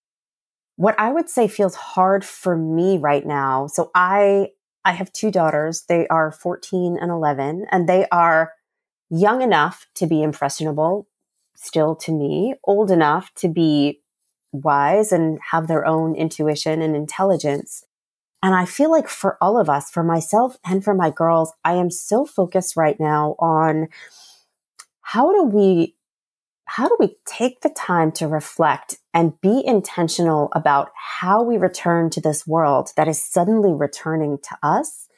what 0.77 0.99
I 0.99 1.13
would 1.13 1.29
say 1.29 1.47
feels 1.47 1.75
hard 1.75 2.25
for 2.25 2.57
me 2.57 2.97
right 2.97 3.25
now. 3.25 3.67
So 3.67 3.91
I 3.95 4.49
I 4.83 4.93
have 4.93 5.13
two 5.13 5.31
daughters. 5.31 5.85
They 5.89 6.09
are 6.09 6.33
14 6.33 6.99
and 7.01 7.11
11 7.11 7.67
and 7.71 7.87
they 7.87 8.07
are 8.11 8.53
young 9.11 9.43
enough 9.43 9.87
to 9.97 10.07
be 10.07 10.23
impressionable 10.23 11.07
still 11.55 11.95
to 11.97 12.13
me, 12.13 12.55
old 12.65 12.91
enough 12.91 13.31
to 13.37 13.49
be 13.49 14.01
wise 14.53 15.13
and 15.13 15.39
have 15.51 15.69
their 15.69 15.87
own 15.87 16.15
intuition 16.15 16.81
and 16.81 16.97
intelligence. 16.97 17.85
And 18.45 18.55
I 18.55 18.67
feel 18.67 18.91
like 18.91 19.09
for 19.09 19.39
all 19.41 19.59
of 19.59 19.71
us, 19.71 19.91
for 19.91 20.05
myself 20.05 20.59
and 20.67 20.85
for 20.85 20.93
my 20.93 21.09
girls, 21.09 21.55
I 21.65 21.77
am 21.77 21.89
so 21.89 22.27
focused 22.27 22.77
right 22.77 23.01
now 23.01 23.37
on 23.39 23.89
how 25.01 25.33
do 25.33 25.45
we 25.45 25.97
how 26.67 26.87
do 26.89 26.97
we 27.01 27.17
take 27.27 27.63
the 27.63 27.71
time 27.71 28.13
to 28.13 28.29
reflect 28.29 28.99
and 29.15 29.41
be 29.41 29.63
intentional 29.65 30.51
about 30.53 30.91
how 30.95 31.43
we 31.43 31.57
return 31.57 32.11
to 32.11 32.21
this 32.21 32.47
world 32.47 32.91
that 32.99 33.09
is 33.09 33.23
suddenly 33.23 33.73
returning 33.73 34.37
to 34.43 34.59
us 34.63 35.09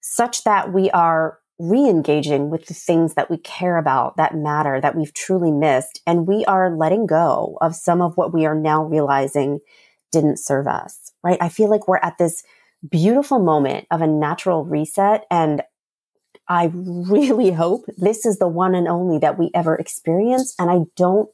such 0.00 0.44
that 0.44 0.72
we 0.72 0.90
are 0.90 1.38
re-engaging 1.58 2.50
with 2.50 2.66
the 2.66 2.74
things 2.74 3.14
that 3.14 3.30
we 3.30 3.36
care 3.38 3.78
about 3.78 4.16
that 4.16 4.34
matter 4.36 4.80
that 4.80 4.96
we've 4.96 5.14
truly 5.14 5.50
missed 5.50 6.00
and 6.06 6.26
we 6.26 6.44
are 6.44 6.76
letting 6.76 7.06
go 7.06 7.58
of 7.60 7.74
some 7.74 8.00
of 8.00 8.16
what 8.16 8.32
we 8.32 8.46
are 8.46 8.54
now 8.54 8.84
realizing 8.84 9.58
didn't 10.12 10.38
serve 10.38 10.66
us 10.66 11.10
right? 11.22 11.38
I 11.40 11.48
feel 11.48 11.70
like 11.70 11.88
we're 11.88 11.98
at 11.98 12.18
this 12.18 12.42
beautiful 12.88 13.38
moment 13.38 13.86
of 13.90 14.00
a 14.00 14.06
natural 14.06 14.64
reset 14.64 15.24
and 15.30 15.62
i 16.48 16.70
really 16.72 17.50
hope 17.62 17.84
this 17.96 18.24
is 18.24 18.38
the 18.38 18.48
one 18.48 18.74
and 18.74 18.88
only 18.88 19.18
that 19.18 19.38
we 19.38 19.50
ever 19.54 19.74
experience 19.76 20.54
and 20.58 20.70
i 20.70 20.78
don't 20.96 21.28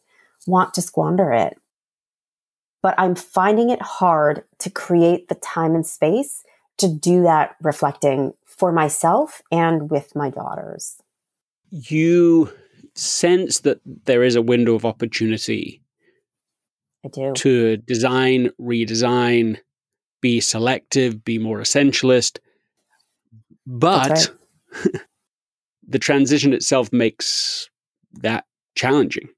want 0.47 0.75
to 0.75 0.83
squander 0.83 1.33
it 1.33 1.57
but 2.83 2.95
i'm 2.99 3.15
finding 3.15 3.71
it 3.71 3.83
hard 3.83 4.45
to 4.59 4.71
create 4.71 5.29
the 5.29 5.35
time 5.37 5.75
and 5.75 5.87
space 5.87 6.43
to 6.79 6.89
do 6.89 7.23
that 7.23 7.57
reflecting 7.63 8.35
for 8.45 8.73
myself 8.73 9.43
and 9.51 9.91
with 9.91 10.15
my 10.15 10.31
daughters. 10.31 10.97
You 11.71 12.53
sense 12.95 13.61
that 13.61 13.81
there 13.85 14.23
is 14.23 14.35
a 14.35 14.43
window 14.43 14.75
of 14.75 14.85
opportunity. 14.85 15.83
I 17.05 17.09
do. 17.09 17.33
To 17.35 17.77
design, 17.77 18.51
redesign, 18.61 19.59
be 20.21 20.41
selective, 20.41 21.25
be 21.25 21.39
more 21.39 21.61
essentialist. 21.61 22.39
But 23.67 24.31
right. 24.85 25.03
the 25.89 25.99
transition 25.99 26.53
itself 26.53 26.93
makes 26.93 27.69
that 28.15 28.45
challenging. 28.75 29.29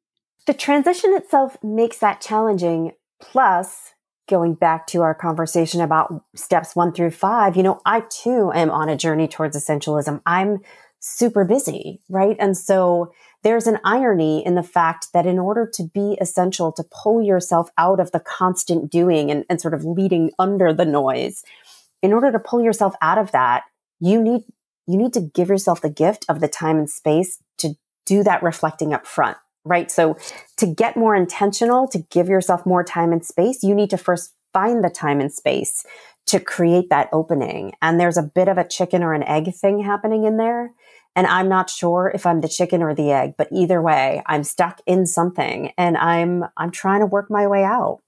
The 0.47 0.55
transition 0.55 1.12
itself 1.14 1.57
makes 1.62 1.99
that 1.99 2.21
challenging. 2.21 2.93
Plus, 3.21 3.95
going 4.29 4.55
back 4.55 4.87
to 4.88 5.03
our 5.03 5.14
conversation 5.14 5.81
about 5.81 6.25
steps 6.35 6.77
one 6.77 6.93
through 6.93 7.11
five, 7.11 7.57
you 7.57 7.62
know, 7.62 7.81
I 7.85 8.05
too 8.09 8.53
am 8.55 8.71
on 8.71 8.88
a 8.88 8.97
journey 8.97 9.29
towards 9.29 9.57
essentialism. 9.57 10.21
I'm 10.27 10.61
super 11.01 11.45
busy, 11.45 12.01
right? 12.09 12.37
And 12.38 12.57
so 12.57 13.12
there's 13.42 13.66
an 13.66 13.79
irony 13.85 14.44
in 14.44 14.55
the 14.55 14.62
fact 14.62 15.09
that 15.12 15.27
in 15.27 15.38
order 15.38 15.68
to 15.74 15.85
be 15.85 16.16
essential, 16.20 16.72
to 16.72 16.85
pull 16.90 17.22
yourself 17.22 17.70
out 17.79 18.01
of 18.01 18.12
the 18.12 18.20
constant 18.20 18.90
doing 18.90 19.31
and, 19.31 19.44
and 19.48 19.61
sort 19.61 19.74
of 19.74 19.85
leading 19.85 20.33
under 20.38 20.72
the 20.72 20.85
noise, 20.85 21.44
in 22.03 22.12
order 22.12 22.33
to 22.33 22.38
pull 22.38 22.62
yourself 22.62 22.94
out 23.01 23.18
of 23.18 23.33
that, 23.33 23.64
you 24.01 24.22
need 24.22 24.42
you 24.87 24.96
need 24.96 25.12
to 25.12 25.20
give 25.20 25.48
yourself 25.48 25.83
the 25.83 25.90
gift 25.90 26.24
of 26.29 26.40
the 26.40 26.48
time 26.48 26.79
and 26.79 26.88
space 26.88 27.42
to 27.59 27.74
do 28.07 28.22
that 28.22 28.42
reflecting 28.42 28.94
up 28.94 29.07
front 29.07 29.37
right? 29.68 29.90
So 29.90 30.16
to 30.57 30.66
get 30.66 30.96
more 30.96 31.14
intentional, 31.14 31.87
to 31.88 31.98
give 32.11 32.29
yourself 32.29 32.64
more 32.64 32.83
time 32.83 33.12
and 33.12 33.24
space, 33.24 33.62
you 33.62 33.74
need 33.74 33.90
to 33.90 33.98
first 33.98 34.33
find 34.53 34.83
the 34.83 34.90
time 34.90 35.20
and 35.20 35.33
space 35.33 35.85
to 36.27 36.40
create 36.40 36.90
that 36.90 37.09
opening. 37.12 37.74
And 37.81 38.01
there's 38.01 38.16
a 38.16 38.22
bit 38.22 38.48
of 38.48 38.59
a 38.59 38.66
chicken 38.66 39.03
or 39.03 39.14
an 39.14 39.22
egg 39.22 39.55
thing 39.55 39.83
happening 39.83 40.24
in 40.24 40.37
there. 40.37 40.72
And 41.18 41.26
I'm 41.26 41.48
not 41.48 41.68
sure 41.68 42.12
if 42.14 42.24
I'm 42.26 42.42
the 42.42 42.48
chicken 42.48 42.81
or 42.81 42.94
the 42.94 43.11
egg, 43.11 43.35
but 43.37 43.48
either 43.50 43.83
way, 43.83 44.22
I'm 44.26 44.44
stuck 44.44 44.81
in 44.87 45.04
something 45.04 45.72
and 45.76 45.96
I'm 45.96 46.44
I'm 46.57 46.70
trying 46.70 47.00
to 47.00 47.07
work 47.07 47.28
my 47.28 47.48
way 47.48 47.64
out. 47.64 47.98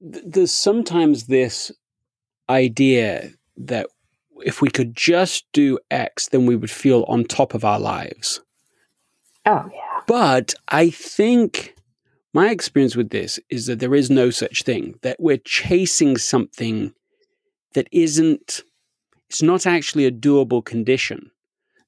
There's 0.00 0.50
sometimes 0.52 1.26
this 1.28 1.70
idea 2.48 3.30
that 3.56 3.86
if 4.44 4.60
we 4.60 4.68
could 4.68 4.96
just 4.96 5.44
do 5.52 5.78
X, 5.88 6.30
then 6.30 6.46
we 6.46 6.56
would 6.56 6.72
feel 6.72 7.04
on 7.06 7.22
top 7.22 7.54
of 7.54 7.64
our 7.64 7.78
lives. 7.78 8.40
Oh, 9.46 9.70
yeah. 9.72 10.00
But 10.08 10.52
I 10.66 10.90
think 10.90 11.76
my 12.32 12.50
experience 12.50 12.96
with 12.96 13.10
this 13.10 13.38
is 13.50 13.66
that 13.66 13.78
there 13.78 13.94
is 13.94 14.10
no 14.10 14.30
such 14.30 14.64
thing, 14.64 14.98
that 15.02 15.20
we're 15.20 15.38
chasing 15.38 16.16
something 16.16 16.92
that 17.74 17.86
isn't, 17.92 18.64
it's 19.28 19.42
not 19.42 19.66
actually 19.66 20.06
a 20.06 20.12
doable 20.12 20.64
condition. 20.64 21.30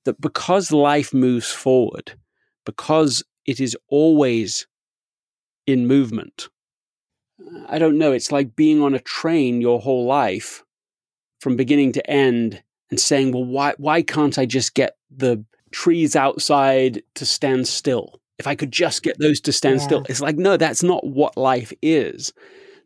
That 0.04 0.20
because 0.20 0.70
life 0.70 1.12
moves 1.12 1.50
forward, 1.50 2.12
because 2.64 3.24
it 3.44 3.60
is 3.60 3.76
always 3.88 4.66
in 5.66 5.86
movement, 5.86 6.48
uh, 7.40 7.64
I 7.68 7.78
don't 7.78 7.98
know, 7.98 8.12
it's 8.12 8.30
like 8.30 8.56
being 8.56 8.82
on 8.82 8.94
a 8.94 9.00
train 9.00 9.60
your 9.60 9.80
whole 9.80 10.06
life 10.06 10.64
from 11.40 11.56
beginning 11.56 11.92
to 11.92 12.10
end 12.10 12.62
and 12.90 13.00
saying, 13.00 13.32
well, 13.32 13.44
why, 13.44 13.74
why 13.78 14.02
can't 14.02 14.38
I 14.38 14.46
just 14.46 14.74
get 14.74 14.96
the 15.10 15.44
trees 15.72 16.14
outside 16.14 17.02
to 17.14 17.26
stand 17.26 17.66
still? 17.66 18.20
If 18.38 18.46
I 18.46 18.54
could 18.54 18.70
just 18.70 19.02
get 19.02 19.18
those 19.18 19.40
to 19.42 19.52
stand 19.52 19.80
yeah. 19.80 19.86
still, 19.86 20.06
it's 20.08 20.20
like, 20.20 20.36
no, 20.36 20.56
that's 20.56 20.82
not 20.82 21.04
what 21.06 21.36
life 21.36 21.72
is. 21.82 22.32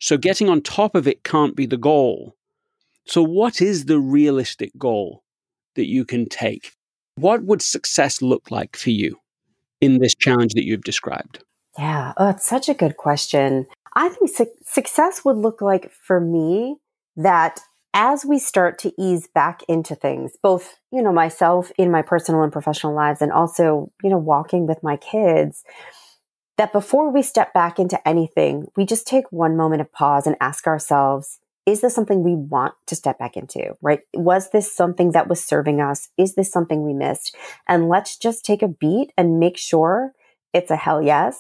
So 0.01 0.17
getting 0.17 0.49
on 0.49 0.63
top 0.63 0.95
of 0.95 1.07
it 1.07 1.25
can't 1.25 1.55
be 1.55 1.67
the 1.67 1.77
goal. 1.77 2.35
So, 3.11 3.25
what 3.25 3.61
is 3.61 3.87
the 3.87 3.99
realistic 3.99 4.71
goal 4.79 5.25
that 5.75 5.89
you 5.89 6.05
can 6.05 6.29
take? 6.29 6.77
What 7.17 7.43
would 7.43 7.61
success 7.61 8.23
look 8.23 8.53
like 8.53 8.77
for 8.77 8.91
you 8.91 9.17
in 9.81 9.99
this 9.99 10.15
challenge 10.15 10.55
that 10.55 10.65
you've 10.65 10.85
described? 10.85 11.43
Yeah, 11.77 12.13
oh, 12.19 12.29
it's 12.29 12.47
such 12.47 12.69
a 12.69 12.75
good 12.75 12.97
question. 12.97 13.67
I 13.97 14.11
think 14.11 14.31
su- 14.31 14.55
success 14.65 15.25
would 15.25 15.37
look 15.37 15.61
like 15.61 15.91
for 15.91 16.21
me 16.21 16.77
that 17.17 17.59
as 17.95 18.25
we 18.25 18.39
start 18.39 18.79
to 18.79 18.93
ease 18.97 19.27
back 19.35 19.65
into 19.69 19.97
things, 19.97 20.35
both, 20.41 20.77
you 20.93 21.03
know, 21.03 21.13
myself 21.13 21.73
in 21.77 21.91
my 21.91 22.03
personal 22.03 22.45
and 22.45 22.53
professional 22.53 22.95
lives 22.95 23.21
and 23.21 23.33
also, 23.33 23.91
you 24.05 24.11
know, 24.11 24.19
walking 24.19 24.69
with 24.69 24.85
my 24.85 24.97
kids, 24.97 25.65
that 26.59 26.73
before 26.73 27.11
we 27.13 27.23
step 27.23 27.53
back 27.55 27.81
into 27.81 28.07
anything, 28.07 28.67
we 28.77 28.87
just 28.87 29.05
take 29.05 29.33
one 29.33 29.57
moment 29.57 29.81
of 29.81 29.93
pause 29.93 30.29
and 30.29 30.37
ask 30.41 30.69
ourselves, 30.69 31.41
is 31.67 31.81
this 31.81 31.95
something 31.95 32.23
we 32.23 32.35
want 32.35 32.75
to 32.87 32.97
step 32.97 33.19
back 33.19 33.37
into, 33.37 33.75
right? 33.83 34.01
Was 34.15 34.51
this 34.51 34.73
something 34.73 35.13
that 35.13 35.29
was 35.29 35.43
serving 35.43 35.81
us? 35.81 36.09
Is 36.17 36.35
this 36.35 36.51
something 36.51 36.83
we 36.85 36.95
missed? 36.95 37.37
And 37.69 37.89
let's 37.89 38.17
just 38.17 38.45
take 38.45 38.63
a 38.63 38.69
beat 38.69 39.13
and 39.17 39.39
make 39.39 39.57
sure 39.57 40.13
it's 40.53 40.71
a 40.71 40.77
hell 40.77 41.03
yes. 41.03 41.39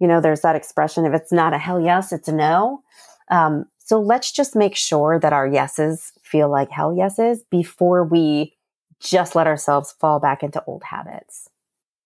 You 0.00 0.08
know, 0.08 0.20
there's 0.20 0.40
that 0.40 0.56
expression 0.56 1.04
if 1.04 1.14
it's 1.14 1.32
not 1.32 1.54
a 1.54 1.58
hell 1.58 1.80
yes, 1.80 2.12
it's 2.12 2.28
a 2.28 2.34
no. 2.34 2.82
Um, 3.30 3.66
so 3.78 4.00
let's 4.00 4.32
just 4.32 4.56
make 4.56 4.76
sure 4.76 5.18
that 5.20 5.32
our 5.32 5.46
yeses 5.46 6.12
feel 6.22 6.50
like 6.50 6.70
hell 6.70 6.96
yeses 6.96 7.42
before 7.50 8.02
we 8.04 8.56
just 9.00 9.34
let 9.34 9.46
ourselves 9.46 9.94
fall 10.00 10.20
back 10.20 10.42
into 10.42 10.62
old 10.66 10.82
habits. 10.84 11.48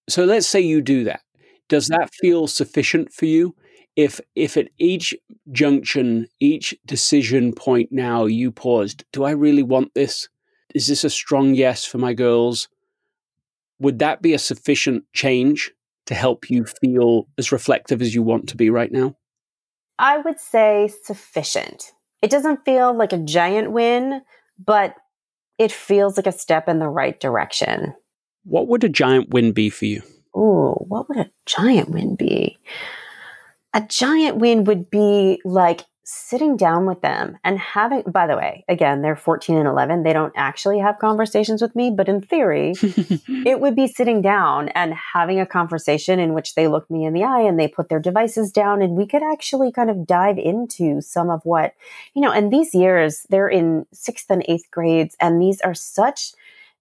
So 0.08 0.24
let's 0.24 0.46
say 0.46 0.60
you 0.60 0.80
do 0.80 1.04
that. 1.04 1.20
Does 1.68 1.86
that 1.88 2.10
feel 2.14 2.46
sufficient 2.46 3.12
for 3.12 3.26
you? 3.26 3.54
If 3.98 4.20
if 4.36 4.56
at 4.56 4.68
each 4.78 5.12
junction, 5.50 6.28
each 6.38 6.72
decision 6.86 7.52
point 7.52 7.88
now 7.90 8.26
you 8.26 8.52
paused, 8.52 9.04
do 9.12 9.24
I 9.24 9.32
really 9.32 9.64
want 9.64 9.92
this? 9.94 10.28
Is 10.72 10.86
this 10.86 11.02
a 11.02 11.10
strong 11.10 11.52
yes 11.54 11.84
for 11.84 11.98
my 11.98 12.14
girls? 12.14 12.68
Would 13.80 13.98
that 13.98 14.22
be 14.22 14.34
a 14.34 14.38
sufficient 14.38 15.02
change 15.14 15.72
to 16.06 16.14
help 16.14 16.48
you 16.48 16.64
feel 16.80 17.26
as 17.38 17.50
reflective 17.50 18.00
as 18.00 18.14
you 18.14 18.22
want 18.22 18.48
to 18.50 18.56
be 18.56 18.70
right 18.70 18.92
now? 18.92 19.16
I 19.98 20.18
would 20.18 20.38
say 20.38 20.88
sufficient. 21.02 21.90
It 22.22 22.30
doesn't 22.30 22.64
feel 22.64 22.96
like 22.96 23.12
a 23.12 23.18
giant 23.18 23.72
win, 23.72 24.22
but 24.64 24.94
it 25.58 25.72
feels 25.72 26.16
like 26.16 26.28
a 26.28 26.32
step 26.32 26.68
in 26.68 26.78
the 26.78 26.88
right 26.88 27.18
direction. 27.18 27.94
What 28.44 28.68
would 28.68 28.84
a 28.84 28.88
giant 28.88 29.30
win 29.30 29.50
be 29.50 29.70
for 29.70 29.86
you? 29.86 30.02
Ooh, 30.36 30.76
what 30.86 31.08
would 31.08 31.18
a 31.18 31.32
giant 31.46 31.90
win 31.90 32.14
be? 32.14 32.58
A 33.78 33.82
giant 33.82 34.38
win 34.38 34.64
would 34.64 34.90
be 34.90 35.40
like 35.44 35.84
sitting 36.02 36.56
down 36.56 36.84
with 36.84 37.00
them 37.00 37.38
and 37.44 37.60
having 37.60 38.02
by 38.10 38.26
the 38.26 38.36
way 38.36 38.64
again 38.66 39.02
they're 39.02 39.14
14 39.14 39.56
and 39.56 39.68
11 39.68 40.02
they 40.02 40.12
don't 40.14 40.32
actually 40.34 40.80
have 40.80 40.98
conversations 40.98 41.62
with 41.62 41.76
me 41.76 41.90
but 41.90 42.08
in 42.08 42.20
theory 42.20 42.72
it 43.46 43.60
would 43.60 43.76
be 43.76 43.86
sitting 43.86 44.20
down 44.20 44.68
and 44.70 44.94
having 44.94 45.38
a 45.38 45.46
conversation 45.46 46.18
in 46.18 46.32
which 46.32 46.54
they 46.54 46.66
look 46.66 46.90
me 46.90 47.04
in 47.04 47.12
the 47.12 47.22
eye 47.22 47.42
and 47.42 47.60
they 47.60 47.68
put 47.68 47.88
their 47.88 48.00
devices 48.00 48.50
down 48.50 48.82
and 48.82 48.96
we 48.96 49.06
could 49.06 49.22
actually 49.22 49.70
kind 49.70 49.90
of 49.90 50.06
dive 50.06 50.38
into 50.38 51.00
some 51.00 51.30
of 51.30 51.40
what 51.44 51.74
you 52.14 52.22
know 52.22 52.32
and 52.32 52.50
these 52.50 52.74
years 52.74 53.26
they're 53.28 53.46
in 53.48 53.86
6th 53.94 54.30
and 54.30 54.42
8th 54.48 54.70
grades 54.72 55.14
and 55.20 55.40
these 55.40 55.60
are 55.60 55.74
such 55.74 56.32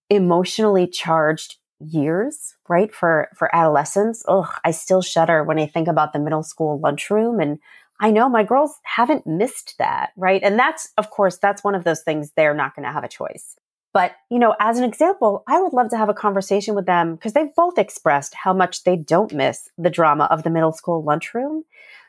emotionally 0.10 0.88
charged 0.88 1.58
years 1.80 2.56
right 2.68 2.94
for 2.94 3.30
for 3.36 3.54
adolescents 3.56 4.24
oh 4.28 4.52
i 4.66 4.72
still 4.72 5.02
shudder 5.02 5.44
when 5.44 5.60
i 5.60 5.68
think 5.68 5.88
about 5.88 6.12
the 6.12 6.20
middle 6.20 6.44
school 6.44 6.80
lunchroom 6.80 7.40
and 7.40 7.60
I 8.00 8.12
know 8.12 8.30
my 8.30 8.44
girls 8.44 8.80
haven't 8.84 9.26
missed 9.26 9.76
that, 9.80 10.12
right? 10.16 10.42
And 10.44 10.60
that's, 10.60 10.92
of 10.98 11.10
course, 11.10 11.38
that's 11.38 11.64
one 11.64 11.76
of 11.76 11.84
those 11.84 12.02
things 12.02 12.32
they're 12.32 12.54
not 12.54 12.76
going 12.76 12.86
to 12.86 12.92
have 12.92 13.04
a 13.04 13.08
choice. 13.08 13.56
But, 13.94 14.12
you 14.30 14.38
know, 14.38 14.56
as 14.60 14.78
an 14.78 14.84
example, 14.84 15.44
I 15.48 15.60
would 15.60 15.74
love 15.74 15.90
to 15.90 15.98
have 15.98 16.10
a 16.10 16.14
conversation 16.14 16.76
with 16.76 16.86
them 16.86 17.16
because 17.16 17.34
they've 17.34 17.56
both 17.56 17.80
expressed 17.80 18.36
how 18.36 18.54
much 18.54 18.84
they 18.84 18.96
don't 18.96 19.34
miss 19.34 19.70
the 19.78 19.90
drama 19.90 20.26
of 20.26 20.44
the 20.44 20.52
middle 20.52 20.72
school 20.72 21.04
lunchroom. 21.04 21.64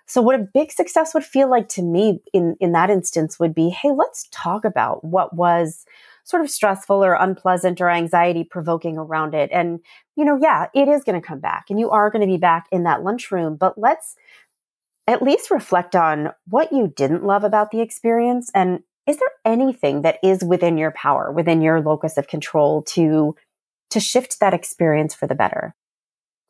So 0.05 0.21
what 0.21 0.35
a 0.35 0.49
big 0.53 0.73
success 0.73 1.15
would 1.15 1.25
feel 1.25 1.49
like 1.51 1.69
to 1.71 1.83
me 1.83 2.21
in, 2.35 2.57
in 2.61 2.73
that 2.73 2.91
instance 2.91 3.39
would 3.39 3.55
be, 3.55 3.71
hey, 3.71 3.91
let's 3.91 4.29
talk 4.31 4.65
about 4.65 5.05
what 5.05 5.35
was 5.35 5.87
sort 6.29 6.43
of 6.43 6.51
stressful 6.51 7.03
or 7.03 7.15
unpleasant 7.15 7.81
or 7.81 7.89
anxiety 7.89 8.45
provoking 8.45 8.99
around 8.99 9.35
it. 9.35 9.49
And, 9.51 9.81
you 10.15 10.27
know, 10.27 10.39
yeah, 10.41 10.67
it 10.75 10.87
is 10.87 11.03
going 11.03 11.19
to 11.19 11.27
come 11.27 11.41
back 11.41 11.67
and 11.71 11.81
you 11.81 11.89
are 11.89 12.11
going 12.11 12.21
to 12.21 12.27
be 12.27 12.37
back 12.37 12.67
in 12.71 12.83
that 12.83 13.03
lunchroom, 13.03 13.57
but 13.57 13.79
let's 13.79 14.15
at 15.07 15.23
least 15.23 15.51
reflect 15.51 15.97
on 15.97 16.29
what 16.47 16.71
you 16.71 16.93
didn't 16.95 17.25
love 17.25 17.45
about 17.45 17.71
the 17.71 17.81
experience. 17.81 18.51
And 18.55 18.81
is 19.07 19.17
there 19.17 19.31
anything 19.47 20.03
that 20.03 20.19
is 20.23 20.45
within 20.45 20.77
your 20.77 20.91
power 20.91 21.33
within 21.33 21.63
your 21.63 21.81
locus 21.81 22.19
of 22.19 22.29
control 22.29 22.83
to 22.83 23.35
to 23.91 24.01
shift 24.01 24.39
that 24.41 24.53
experience 24.53 25.15
for 25.15 25.27
the 25.27 25.35
better? 25.35 25.75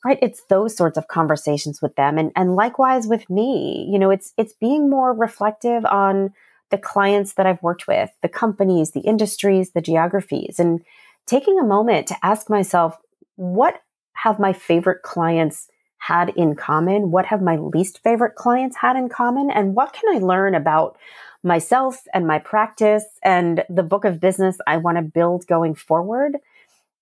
Right? 0.05 0.19
It's 0.21 0.43
those 0.49 0.77
sorts 0.77 0.99
of 0.99 1.07
conversations 1.07 1.81
with 1.81 1.95
them. 1.95 2.19
And 2.19 2.33
and 2.35 2.57
likewise 2.57 3.07
with 3.07 3.31
me. 3.31 3.89
You 3.89 4.01
know 4.01 4.11
it's 4.11 4.33
it's 4.37 4.55
being 4.55 4.91
more 4.91 5.15
reflective 5.15 5.85
on 5.85 6.33
the 6.71 6.79
clients 6.79 7.35
that 7.35 7.47
I've 7.47 7.63
worked 7.63 7.87
with 7.87 8.11
the 8.23 8.29
companies 8.29 8.93
the 8.93 9.01
industries 9.01 9.71
the 9.71 9.81
geographies 9.81 10.59
and 10.59 10.81
taking 11.27 11.59
a 11.59 11.65
moment 11.65 12.07
to 12.09 12.17
ask 12.23 12.51
myself 12.51 12.97
what 13.37 13.83
have 14.15 14.39
my 14.41 14.53
favorite 14.53 15.03
clients 15.03 15.69
had 15.99 16.31
in 16.31 16.55
common? 16.55 17.11
What 17.11 17.27
have 17.27 17.43
my 17.43 17.57
least 17.57 18.03
favorite 18.03 18.35
clients 18.35 18.77
had 18.77 18.97
in 18.97 19.09
common? 19.09 19.51
And 19.51 19.75
what 19.75 19.93
can 19.93 20.17
I 20.17 20.19
learn 20.19 20.55
about 20.55 20.97
myself 21.43 22.03
and 22.15 22.27
my 22.27 22.39
practice 22.39 23.05
and 23.23 23.65
the 23.69 23.83
book 23.83 24.05
of 24.05 24.21
business 24.21 24.59
I 24.67 24.79
want 24.79 24.97
to 24.97 25.03
build 25.03 25.47
going 25.47 25.75
forward? 25.75 26.39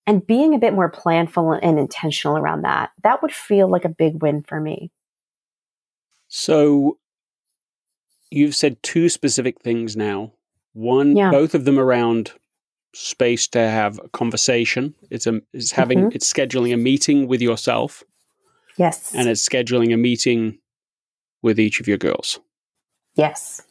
And 0.07 0.26
being 0.26 0.55
a 0.55 0.59
bit 0.59 0.72
more 0.72 0.90
planful 0.90 1.59
and 1.62 1.79
intentional 1.79 2.37
around 2.37 2.62
that, 2.62 2.90
that 3.02 3.22
would 3.22 3.33
feel 3.33 3.68
like 3.68 3.85
a 3.85 3.90
big 3.90 4.22
win 4.22 4.42
for 4.42 4.61
me. 4.61 4.90
So 6.29 6.98
you've 8.30 8.54
said 8.54 8.82
two 8.82 9.08
specific 9.08 9.60
things 9.60 9.96
now. 9.96 10.32
One, 10.72 11.16
yeah. 11.16 11.30
both 11.30 11.54
of 11.54 11.64
them 11.64 11.78
around 11.78 12.32
space 12.94 13.46
to 13.48 13.58
have 13.58 13.98
a 14.02 14.08
conversation. 14.08 14.94
It's 15.10 15.26
a 15.26 15.40
it's 15.52 15.72
having 15.72 15.98
mm-hmm. 15.98 16.14
it's 16.16 16.30
scheduling 16.30 16.72
a 16.72 16.76
meeting 16.76 17.28
with 17.28 17.40
yourself 17.40 18.04
Yes. 18.76 19.14
And 19.14 19.28
it's 19.28 19.46
scheduling 19.46 19.92
a 19.92 19.96
meeting 19.96 20.58
with 21.42 21.58
each 21.58 21.80
of 21.80 21.88
your 21.88 21.98
girls. 21.98 22.38
Yes. 23.14 23.62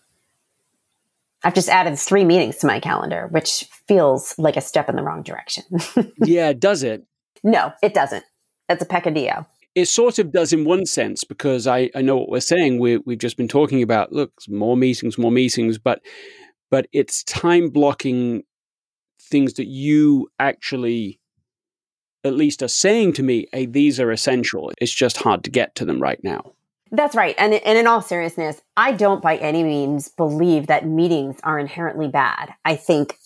I've 1.43 1.53
just 1.53 1.69
added 1.69 1.97
three 1.99 2.25
meetings 2.25 2.57
to 2.57 2.67
my 2.67 2.79
calendar, 2.79 3.27
which 3.29 3.65
feels 3.87 4.37
like 4.39 4.57
a 4.57 4.61
step 4.61 4.89
in 4.89 4.95
the 4.95 5.03
wrong 5.03 5.21
direction. 5.21 5.63
yeah, 6.17 6.53
does 6.53 6.81
it? 6.81 7.05
No, 7.43 7.71
it 7.83 7.93
doesn't. 7.93 8.23
That's 8.67 8.81
a 8.81 8.87
peccadillo. 8.87 9.45
It 9.75 9.87
sort 9.89 10.19
of 10.19 10.31
does 10.31 10.53
in 10.53 10.63
one 10.63 10.85
sense 10.85 11.23
because 11.23 11.67
I, 11.67 11.89
I 11.93 12.01
know 12.01 12.17
what 12.17 12.29
we're 12.29 12.39
saying. 12.39 12.79
We, 12.79 12.97
we've 12.97 13.17
just 13.17 13.37
been 13.37 13.49
talking 13.49 13.83
about 13.83 14.13
look, 14.13 14.31
more 14.47 14.77
meetings, 14.77 15.17
more 15.17 15.31
meetings, 15.31 15.77
but 15.77 16.01
but 16.71 16.87
it's 16.91 17.23
time 17.23 17.69
blocking 17.69 18.43
things 19.21 19.53
that 19.53 19.67
you 19.67 20.29
actually 20.39 21.19
at 22.23 22.33
least 22.33 22.63
are 22.63 22.67
saying 22.67 23.13
to 23.13 23.23
me, 23.23 23.47
hey, 23.51 23.65
these 23.65 23.99
are 23.99 24.11
essential. 24.11 24.71
It's 24.79 24.93
just 24.93 25.17
hard 25.17 25.43
to 25.43 25.51
get 25.51 25.75
to 25.75 25.85
them 25.85 26.01
right 26.01 26.21
now. 26.23 26.53
That's 26.91 27.15
right. 27.15 27.35
And, 27.37 27.53
and 27.53 27.77
in 27.77 27.87
all 27.87 28.01
seriousness, 28.01 28.61
I 28.77 28.93
don't 28.93 29.21
by 29.21 29.37
any 29.37 29.63
means 29.63 30.09
believe 30.09 30.67
that 30.67 30.87
meetings 30.87 31.37
are 31.43 31.59
inherently 31.59 32.07
bad. 32.07 32.53
I 32.63 32.75
think 32.75 33.17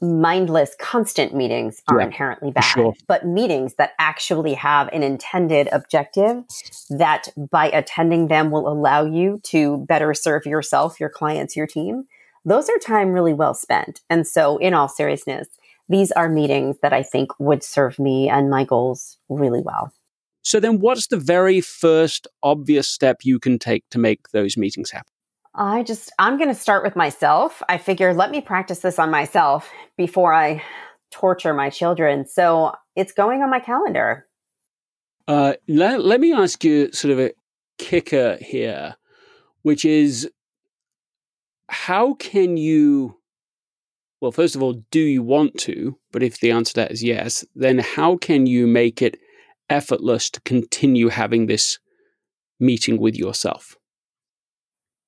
mindless, 0.00 0.74
constant 0.78 1.34
meetings 1.34 1.82
are 1.88 2.00
yeah, 2.00 2.06
inherently 2.06 2.50
bad. 2.50 2.62
Sure. 2.62 2.94
But 3.06 3.26
meetings 3.26 3.74
that 3.74 3.92
actually 3.98 4.54
have 4.54 4.88
an 4.88 5.02
intended 5.02 5.68
objective 5.72 6.44
that 6.90 7.28
by 7.36 7.66
attending 7.66 8.28
them 8.28 8.50
will 8.50 8.68
allow 8.68 9.04
you 9.04 9.40
to 9.44 9.78
better 9.88 10.14
serve 10.14 10.46
yourself, 10.46 11.00
your 11.00 11.10
clients, 11.10 11.56
your 11.56 11.66
team, 11.66 12.04
those 12.44 12.68
are 12.68 12.78
time 12.78 13.12
really 13.12 13.32
well 13.34 13.54
spent. 13.54 14.02
And 14.10 14.26
so, 14.26 14.58
in 14.58 14.74
all 14.74 14.88
seriousness, 14.88 15.48
these 15.88 16.12
are 16.12 16.28
meetings 16.28 16.78
that 16.82 16.92
I 16.92 17.02
think 17.02 17.30
would 17.38 17.62
serve 17.62 17.98
me 17.98 18.28
and 18.28 18.50
my 18.50 18.64
goals 18.64 19.18
really 19.28 19.60
well. 19.60 19.92
So 20.42 20.60
then 20.60 20.78
what's 20.78 21.06
the 21.06 21.16
very 21.16 21.62
first 21.62 22.26
obvious 22.42 22.86
step 22.86 23.24
you 23.24 23.38
can 23.38 23.58
take 23.58 23.88
to 23.90 23.98
make 23.98 24.28
those 24.30 24.58
meetings 24.58 24.90
happen? 24.90 25.13
I 25.54 25.84
just, 25.84 26.12
I'm 26.18 26.36
going 26.36 26.48
to 26.48 26.54
start 26.54 26.82
with 26.84 26.96
myself. 26.96 27.62
I 27.68 27.78
figure 27.78 28.12
let 28.12 28.30
me 28.30 28.40
practice 28.40 28.80
this 28.80 28.98
on 28.98 29.10
myself 29.10 29.70
before 29.96 30.34
I 30.34 30.62
torture 31.12 31.54
my 31.54 31.70
children. 31.70 32.26
So 32.26 32.72
it's 32.96 33.12
going 33.12 33.42
on 33.42 33.50
my 33.50 33.60
calendar. 33.60 34.26
Uh, 35.28 35.54
let, 35.68 36.04
let 36.04 36.20
me 36.20 36.32
ask 36.32 36.64
you 36.64 36.90
sort 36.92 37.12
of 37.12 37.20
a 37.20 37.32
kicker 37.78 38.36
here, 38.40 38.96
which 39.62 39.84
is 39.84 40.28
how 41.68 42.14
can 42.14 42.56
you, 42.56 43.18
well, 44.20 44.32
first 44.32 44.56
of 44.56 44.62
all, 44.62 44.82
do 44.90 45.00
you 45.00 45.22
want 45.22 45.56
to? 45.60 45.96
But 46.12 46.22
if 46.22 46.40
the 46.40 46.50
answer 46.50 46.74
to 46.74 46.80
that 46.80 46.90
is 46.90 47.02
yes, 47.02 47.44
then 47.54 47.78
how 47.78 48.16
can 48.16 48.46
you 48.46 48.66
make 48.66 49.00
it 49.00 49.18
effortless 49.70 50.30
to 50.30 50.40
continue 50.40 51.08
having 51.08 51.46
this 51.46 51.78
meeting 52.58 52.98
with 52.98 53.14
yourself? 53.16 53.76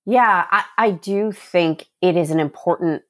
Yeah, 0.06 0.46
I, 0.50 0.64
I 0.78 0.90
do 0.92 1.32
think 1.32 1.86
it 2.00 2.16
is 2.16 2.30
an 2.30 2.40
important 2.40 3.02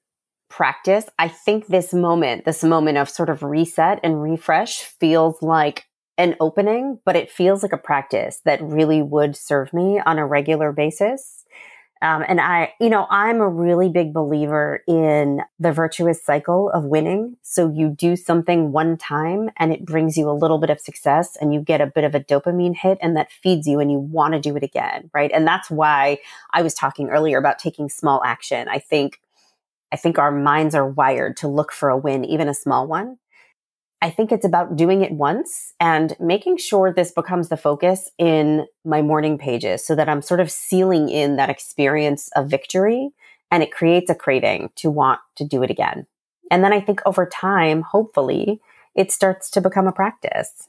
practice. 0.49 1.05
I 1.19 1.29
think 1.29 1.67
this 1.67 1.93
moment, 1.93 2.45
this 2.45 2.65
moment 2.65 2.99
of 2.99 3.11
sort 3.11 3.29
of 3.29 3.43
reset 3.43 4.01
and 4.03 4.23
refresh 4.23 4.83
feels 4.83 5.43
like 5.43 5.85
an 6.17 6.37
opening, 6.41 6.99
but 7.05 7.17
it 7.17 7.31
feels 7.31 7.63
like 7.63 7.73
a 7.73 7.79
practice 7.79 8.41
that 8.47 8.63
really 8.63 9.03
would 9.03 9.37
serve 9.37 9.75
me 9.75 10.01
on 10.07 10.19
a 10.19 10.27
regular 10.27 10.73
basis. 10.73 11.45
Um, 12.07 12.25
and 12.29 12.41
I, 12.41 12.73
you 12.81 12.89
know, 12.89 13.09
I'm 13.11 13.41
a 13.41 13.49
really 13.49 13.89
big 13.89 14.15
believer 14.15 14.85
in 14.87 15.43
the 15.59 15.73
virtuous 15.73 16.23
cycle 16.23 16.71
of 16.71 16.85
winning. 16.85 17.37
So 17.43 17.69
you 17.69 17.89
do 17.89 18.15
something 18.15 18.71
one 18.71 18.97
time 18.97 19.51
and 19.57 19.73
it 19.73 19.85
brings 19.85 20.17
you 20.17 20.31
a 20.31 20.33
little 20.33 20.59
bit 20.59 20.71
of 20.71 20.79
success 20.79 21.37
and 21.41 21.53
you 21.53 21.61
get 21.61 21.81
a 21.81 21.87
bit 21.87 22.05
of 22.05 22.15
a 22.15 22.21
dopamine 22.21 22.77
hit 22.77 22.99
and 23.03 23.17
that 23.17 23.33
feeds 23.33 23.67
you 23.67 23.81
and 23.81 23.91
you 23.91 23.99
want 23.99 24.35
to 24.35 24.41
do 24.41 24.55
it 24.55 24.63
again. 24.63 25.11
Right. 25.13 25.33
And 25.35 25.49
that's 25.49 25.69
why 25.69 26.19
I 26.53 26.63
was 26.63 26.75
talking 26.75 27.11
earlier 27.11 27.39
about 27.39 27.59
taking 27.59 27.89
small 27.89 28.23
action. 28.25 28.69
I 28.69 28.79
think, 28.79 29.21
I 29.91 29.97
think 29.97 30.17
our 30.17 30.31
minds 30.31 30.77
are 30.77 30.89
wired 30.89 31.37
to 31.39 31.49
look 31.49 31.73
for 31.73 31.89
a 31.89 31.97
win, 31.97 32.25
even 32.25 32.49
a 32.49 32.55
small 32.55 32.87
one. 32.87 33.19
I 34.03 34.11
think 34.11 34.31
it's 34.31 34.45
about 34.45 34.77
doing 34.77 35.03
it 35.03 35.13
once 35.13 35.73
and 35.81 36.15
making 36.21 36.59
sure 36.59 36.93
this 36.93 37.13
becomes 37.13 37.49
the 37.49 37.57
focus 37.57 38.11
in 38.19 38.67
my 38.85 39.01
morning 39.01 39.39
pages 39.39 39.87
so 39.87 39.95
that 39.95 40.09
I'm 40.09 40.23
sort 40.23 40.41
of 40.41 40.51
sealing 40.51 41.09
in 41.09 41.37
that 41.37 41.49
experience 41.49 42.29
of 42.37 42.49
victory 42.49 43.11
and 43.51 43.63
it 43.63 43.73
creates 43.73 44.11
a 44.11 44.15
craving 44.15 44.71
to 44.77 44.91
want 44.91 45.21
to 45.37 45.45
do 45.45 45.63
it 45.63 45.71
again. 45.71 46.07
And 46.51 46.63
then 46.63 46.73
I 46.73 46.81
think 46.81 47.01
over 47.07 47.27
time, 47.27 47.83
hopefully, 47.83 48.61
it 48.95 49.11
starts 49.11 49.51
to 49.51 49.61
become 49.61 49.87
a 49.87 49.93
practice. 49.93 50.69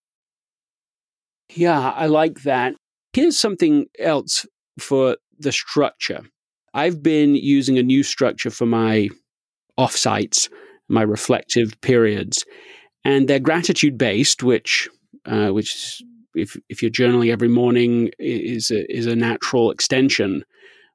Yeah, 1.53 1.91
I 1.91 2.07
like 2.07 2.43
that. 2.43 2.75
Here's 3.13 3.37
something 3.37 3.87
else 3.99 4.45
for 4.79 5.17
the 5.39 5.51
structure. 5.51 6.21
I've 6.73 7.03
been 7.03 7.35
using 7.35 7.77
a 7.77 7.83
new 7.83 8.03
structure 8.03 8.49
for 8.49 8.65
my 8.65 9.09
offsites, 9.77 10.49
my 10.87 11.01
reflective 11.01 11.79
periods, 11.81 12.45
and 13.03 13.27
they're 13.27 13.39
gratitude 13.39 13.97
based, 13.97 14.43
which, 14.43 14.87
uh, 15.25 15.49
which 15.49 16.01
if 16.35 16.55
if 16.69 16.81
you're 16.81 16.91
journaling 16.91 17.31
every 17.31 17.49
morning 17.49 18.11
is 18.17 18.71
a, 18.71 18.89
is 18.89 19.05
a 19.05 19.15
natural 19.15 19.71
extension. 19.71 20.45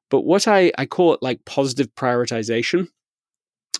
But 0.09 0.21
what 0.21 0.47
I, 0.47 0.71
I 0.77 0.85
call 0.85 1.13
it 1.13 1.21
like 1.21 1.45
positive 1.45 1.93
prioritization, 1.95 2.87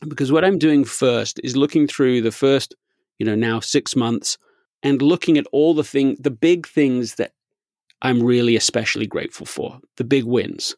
because 0.07 0.31
what 0.31 0.45
I'm 0.45 0.59
doing 0.59 0.85
first 0.85 1.39
is 1.43 1.57
looking 1.57 1.87
through 1.87 2.21
the 2.21 2.31
first, 2.31 2.75
you 3.17 3.25
know, 3.25 3.35
now 3.35 3.59
six 3.61 3.95
months 3.95 4.37
and 4.83 5.01
looking 5.01 5.37
at 5.37 5.47
all 5.51 5.73
the 5.73 5.83
thing, 5.83 6.17
the 6.19 6.31
big 6.31 6.67
things 6.67 7.15
that 7.15 7.31
I'm 8.01 8.21
really 8.21 8.55
especially 8.55 9.07
grateful 9.07 9.45
for, 9.45 9.79
the 9.97 10.03
big 10.03 10.23
wins. 10.23 10.75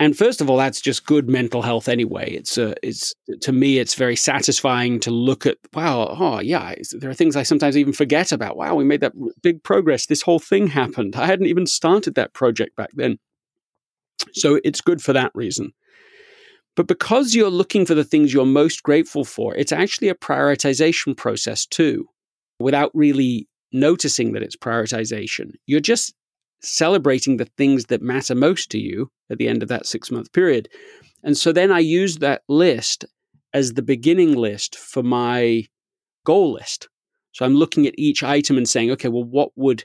And 0.00 0.18
first 0.18 0.40
of 0.40 0.50
all, 0.50 0.56
that's 0.56 0.80
just 0.80 1.06
good 1.06 1.28
mental 1.28 1.62
health 1.62 1.88
anyway. 1.88 2.32
It's 2.32 2.58
uh, 2.58 2.74
it's 2.82 3.14
to 3.42 3.52
me, 3.52 3.78
it's 3.78 3.94
very 3.94 4.16
satisfying 4.16 4.98
to 5.00 5.12
look 5.12 5.46
at. 5.46 5.56
Wow, 5.72 6.16
oh 6.18 6.40
yeah, 6.40 6.74
there 6.98 7.10
are 7.10 7.14
things 7.14 7.36
I 7.36 7.44
sometimes 7.44 7.76
even 7.76 7.92
forget 7.92 8.32
about. 8.32 8.56
Wow, 8.56 8.74
we 8.74 8.82
made 8.82 9.00
that 9.02 9.12
big 9.40 9.62
progress. 9.62 10.06
This 10.06 10.22
whole 10.22 10.40
thing 10.40 10.66
happened. 10.66 11.14
I 11.14 11.26
hadn't 11.26 11.46
even 11.46 11.66
started 11.66 12.16
that 12.16 12.32
project 12.32 12.74
back 12.74 12.90
then. 12.94 13.18
So 14.32 14.58
it's 14.64 14.80
good 14.80 15.00
for 15.00 15.12
that 15.12 15.30
reason. 15.32 15.72
But 16.74 16.88
because 16.88 17.36
you're 17.36 17.50
looking 17.50 17.86
for 17.86 17.94
the 17.94 18.02
things 18.02 18.34
you're 18.34 18.44
most 18.46 18.82
grateful 18.82 19.24
for, 19.24 19.54
it's 19.54 19.70
actually 19.70 20.08
a 20.08 20.14
prioritization 20.16 21.16
process 21.16 21.66
too 21.66 22.08
without 22.64 22.90
really 22.94 23.46
noticing 23.72 24.32
that 24.32 24.42
it's 24.42 24.56
prioritization. 24.56 25.50
You're 25.66 25.80
just 25.80 26.14
celebrating 26.62 27.36
the 27.36 27.44
things 27.58 27.84
that 27.86 28.00
matter 28.00 28.34
most 28.34 28.70
to 28.70 28.78
you 28.78 29.10
at 29.30 29.36
the 29.36 29.48
end 29.48 29.62
of 29.62 29.68
that 29.68 29.84
six 29.84 30.10
month 30.10 30.32
period. 30.32 30.70
And 31.22 31.36
so 31.36 31.52
then 31.52 31.70
I 31.70 31.80
use 31.80 32.16
that 32.18 32.40
list 32.48 33.04
as 33.52 33.74
the 33.74 33.82
beginning 33.82 34.34
list 34.34 34.76
for 34.76 35.02
my 35.02 35.66
goal 36.24 36.54
list. 36.54 36.88
So 37.32 37.44
I'm 37.44 37.54
looking 37.54 37.86
at 37.86 37.98
each 37.98 38.22
item 38.22 38.56
and 38.56 38.66
saying, 38.66 38.90
okay, 38.92 39.08
well, 39.08 39.24
what 39.24 39.50
would 39.56 39.84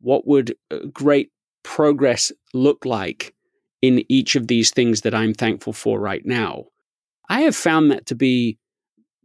what 0.00 0.26
would 0.26 0.56
uh, 0.72 0.78
great 0.92 1.30
progress 1.62 2.32
look 2.52 2.84
like 2.84 3.36
in 3.82 4.04
each 4.08 4.34
of 4.34 4.48
these 4.48 4.72
things 4.72 5.02
that 5.02 5.14
I'm 5.14 5.32
thankful 5.32 5.72
for 5.72 6.00
right 6.00 6.26
now? 6.26 6.64
I 7.28 7.42
have 7.42 7.54
found 7.54 7.92
that 7.92 8.06
to 8.06 8.16
be 8.16 8.58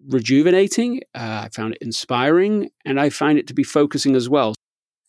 rejuvenating. 0.07 1.01
Uh, 1.15 1.43
I 1.45 1.49
found 1.53 1.75
it 1.75 1.81
inspiring, 1.81 2.69
and 2.85 2.99
I 2.99 3.09
find 3.09 3.37
it 3.37 3.47
to 3.47 3.53
be 3.53 3.63
focusing 3.63 4.15
as 4.15 4.29
well. 4.29 4.55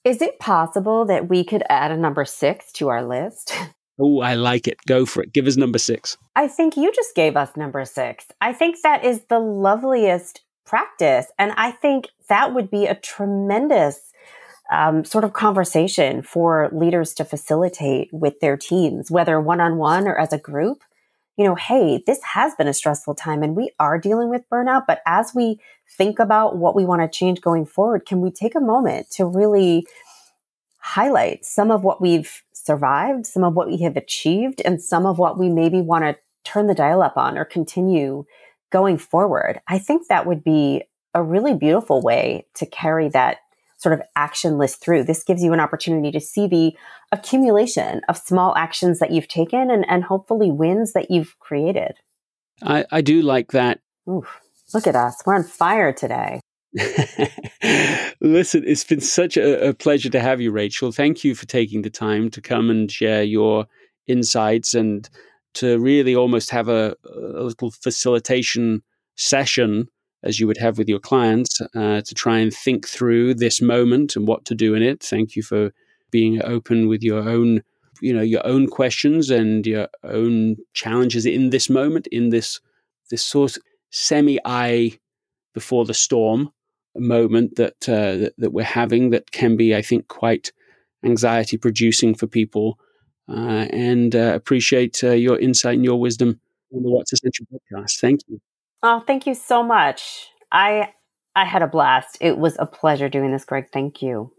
Is 0.05 0.21
it 0.21 0.39
possible 0.39 1.05
that 1.05 1.29
we 1.29 1.45
could 1.45 1.63
add 1.69 1.93
a 1.93 1.97
number 1.97 2.25
six 2.25 2.73
to 2.73 2.89
our 2.89 3.05
list? 3.05 3.55
Oh, 4.01 4.21
I 4.21 4.35
like 4.35 4.67
it. 4.67 4.79
Go 4.89 5.05
for 5.05 5.23
it. 5.23 5.35
Give 5.35 5.47
us 5.47 5.59
number 5.59 5.79
six. 5.79 6.17
I 6.35 6.49
think 6.49 6.79
you 6.79 6.91
just 6.93 7.15
gave 7.15 7.37
us 7.37 7.57
number 7.59 7.85
six. 7.85 8.25
I 8.41 8.53
think 8.53 8.79
that 8.83 9.05
is 9.05 9.21
the 9.29 9.39
loveliest 9.39 10.41
practice. 10.65 11.27
And 11.39 11.53
I 11.57 11.73
think 11.73 12.09
that 12.29 12.55
would 12.55 12.71
be 12.71 12.87
a 12.87 12.95
tremendous 12.95 14.01
um, 14.73 15.05
sort 15.05 15.25
of 15.25 15.35
conversation 15.35 16.23
for 16.23 16.71
leaders 16.73 17.13
to 17.15 17.25
facilitate 17.25 18.09
with 18.13 18.41
their 18.41 18.57
teams, 18.57 19.11
whether 19.11 19.39
one 19.39 19.61
on 19.61 19.77
one 19.77 20.09
or 20.09 20.19
as 20.19 20.33
a 20.33 20.39
group 20.39 20.83
you 21.37 21.45
know, 21.45 21.55
hey, 21.55 22.03
this 22.07 22.23
has 22.23 22.55
been 22.55 22.69
a 22.69 22.75
stressful 22.75 23.15
time 23.15 23.43
and 23.43 23.57
we 23.57 23.71
are 23.79 23.99
dealing 23.99 24.29
with 24.29 24.49
burnout. 24.51 24.85
But 24.87 25.01
as 25.07 25.33
we 25.35 25.61
think 25.97 26.19
about 26.19 26.57
what 26.57 26.77
we 26.77 26.85
want 26.85 27.03
to 27.03 27.09
change 27.09 27.41
going 27.41 27.65
forward, 27.65 28.05
can 28.07 28.21
we 28.21 28.31
take 28.31 28.55
a 28.55 28.61
moment 28.61 29.11
to 29.13 29.25
really 29.25 29.87
highlight 30.79 31.45
some 31.45 31.71
of 31.71 31.85
what 31.85 32.03
we've 32.03 32.43
survived, 32.53 33.27
some 33.27 33.45
of 33.45 33.55
what 33.55 33.69
we 33.69 33.79
have 33.79 33.97
achieved, 33.97 34.61
and 34.65 34.83
some 34.83 35.07
of 35.07 35.19
what 35.19 35.39
we 35.39 35.49
maybe 35.49 35.81
want 35.81 36.05
to 36.05 36.17
turn 36.45 36.67
the 36.67 36.75
dial 36.75 37.03
up 37.03 37.17
on 37.17 37.39
or 37.39 37.45
continue 37.45 38.25
going 38.71 38.99
forward? 38.99 39.61
I 39.69 39.79
think 39.79 40.09
that 40.09 40.27
would 40.27 40.43
be 40.43 40.83
a 41.15 41.23
really 41.23 41.55
beautiful 41.55 42.01
way 42.03 42.47
to 42.55 42.67
carry 42.67 43.09
that 43.11 43.39
sort 43.83 43.93
of 43.93 44.03
action 44.15 44.59
list 44.59 44.81
through. 44.81 45.05
This 45.05 45.25
gives 45.25 45.43
you 45.43 45.53
an 45.53 45.61
opportunity 45.61 46.13
to 46.13 46.21
see 46.21 46.47
the 46.47 46.73
accumulation 47.11 48.01
of 48.09 48.17
small 48.17 48.55
actions 48.57 49.01
that 49.01 49.11
you've 49.11 49.29
taken 49.29 49.71
and, 49.71 49.85
and 49.89 50.05
hopefully 50.05 50.51
wins 50.51 50.93
that 50.93 51.11
you've 51.11 51.39
created. 51.41 51.95
I, 52.63 52.85
I 52.93 53.01
do 53.01 53.23
like 53.23 53.51
that. 53.53 53.81
Oof, 54.09 54.41
look 54.73 54.87
at 54.87 54.95
us. 54.95 55.21
We're 55.27 55.35
on 55.35 55.45
fire 55.45 55.93
today. 55.93 56.41
Listen, 58.21 58.63
it's 58.67 58.85
been 58.85 59.01
such 59.01 59.37
a, 59.37 59.69
a, 59.69 59.75
pleasure 59.75 60.09
to 60.09 60.21
have 60.21 60.41
you, 60.41 60.51
Rachel. 60.53 60.91
Thank 60.91 61.23
you 61.23 61.35
for 61.35 61.45
taking 61.45 61.83
the 61.83 61.91
time 61.91 62.31
to 62.31 62.41
come 62.41 62.71
and 62.71 62.91
share 62.91 63.23
your 63.23 63.67
insights 64.07 64.73
and 64.73 65.09
to 65.55 65.79
really 65.79 66.15
almost 66.15 66.49
have 66.51 66.69
a, 66.69 66.97
a 67.05 67.43
little 67.43 67.71
facilitation 67.71 68.83
session 69.17 69.89
as 70.23 70.39
you 70.39 70.47
would 70.47 70.59
have 70.59 70.79
with 70.79 70.89
your 70.89 70.99
clients 70.99 71.61
uh, 71.75 72.01
to 72.01 72.15
try 72.15 72.39
and 72.39 72.53
think 72.53 72.87
through 72.87 73.35
this 73.35 73.61
moment 73.61 74.17
and 74.17 74.27
what 74.27 74.45
to 74.45 74.55
do 74.55 74.75
in 74.75 74.83
it. 74.83 75.03
Thank 75.03 75.37
you 75.37 75.43
for 75.43 75.73
being 76.11 76.43
open 76.45 76.89
with 76.89 77.03
your 77.03 77.29
own, 77.29 77.63
you 78.01 78.13
know, 78.13 78.23
your 78.23 78.47
own 78.47 78.69
questions 78.69 79.31
and 79.31 79.67
your 79.67 79.89
own 80.05 80.57
challenges 80.75 81.27
in 81.27 81.51
this 81.51 81.69
moment, 81.69 82.07
in 82.09 82.29
this 82.31 82.61
this 83.11 83.25
sort 83.25 83.57
of 83.57 83.63
semi 83.91 84.39
eye 84.45 84.99
before 85.55 85.85
the 85.85 85.95
storm 85.95 86.51
moment 86.97 87.57
that, 87.57 87.89
uh, 87.89 88.17
that, 88.17 88.35
that 88.39 88.53
we're 88.53 88.65
having 88.65 89.11
that 89.11 89.31
can 89.31 89.57
be, 89.57 89.75
I 89.75 89.83
think, 89.83 90.09
quite 90.09 90.53
anxiety 91.05 91.57
producing 91.57 92.15
for 92.15 92.27
people. 92.27 92.79
Uh, 93.29 93.67
and 93.71 94.15
uh, 94.17 94.33
appreciate 94.35 95.03
uh, 95.05 95.13
your 95.13 95.39
insight 95.39 95.75
and 95.75 95.85
your 95.85 96.01
wisdom 96.01 96.41
on 96.75 96.83
the 96.83 96.91
What's 96.91 97.13
Essential 97.13 97.47
podcast. 97.53 98.01
Thank 98.01 98.21
you. 98.29 98.41
Oh, 98.83 99.01
thank 99.01 99.27
you 99.27 99.35
so 99.35 99.63
much. 99.63 100.29
I 100.51 100.93
I 101.35 101.45
had 101.45 101.63
a 101.63 101.67
blast. 101.67 102.19
It 102.21 102.37
was 102.37 102.57
a 102.59 102.67
pleasure 102.67 103.09
doing 103.09 103.33
this, 103.33 103.45
Greg. 103.45 103.69
Thank 103.73 104.03
you. 104.03 104.33